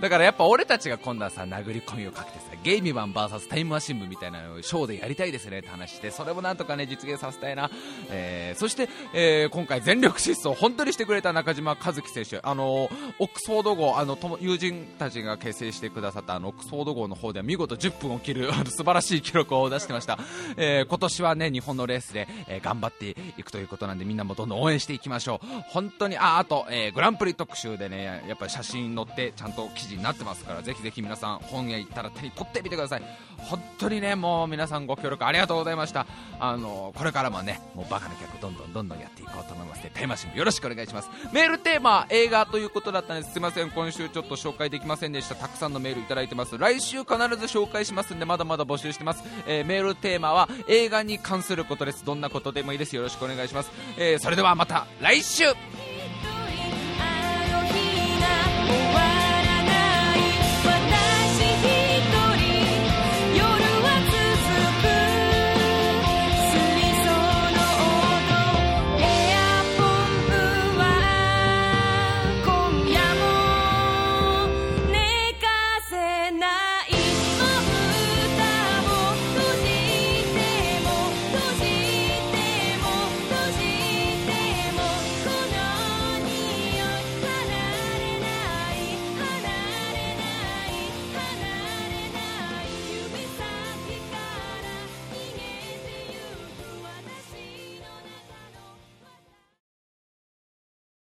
[0.00, 7.70] だからやっぱ俺たちが今度はさ殴り込みをかけてさゲイミマン VS タイムマシン部みたいなショーでやりたいですねって話してそれもなんとかね実現させたいな、
[8.10, 12.88] えーそして、えー今回全力疾走本当にしてくれた中島和樹選手あのオ
[13.24, 20.18] ックスフォード号あの友人たちが結成してくださったあのオックスフォード号の方では見事10分を切る素晴らしい記録を出してました、
[20.56, 25.46] えー今年はね日本のレースで、えー頑張っていくということなんでみんなもどんどん応援していきましょう。
[25.68, 33.02] 本当にああと、えーグランプリ特集でねやっぱ写真載ってちゃんと記事になってますからぜひぜひ皆さん本屋行ったら手に取ってみてください。
[33.36, 36.06] 本当にねもう皆さんご協力ありがとうございました。
[36.40, 41.10] あのこれからもねもうバカな客どんどんどんどんやっていこうと思いますのでタマシンもよろしくお願いします。
[41.32, 43.34] メールテーマ映画ということだったんです。
[43.34, 45.34] すいません今週ちょっと紹介できませんでした。
[45.34, 46.56] たくさんのメールいただいてます。
[46.58, 47.16] 来週必ず
[47.46, 52.04] 紹介しますんでまだまだ募集してます、えーメールテーマは映画に関することです。
[52.04, 52.96] どんなことでもいいです。
[52.96, 55.44] よろしくお願いします、えーそれではまた来週。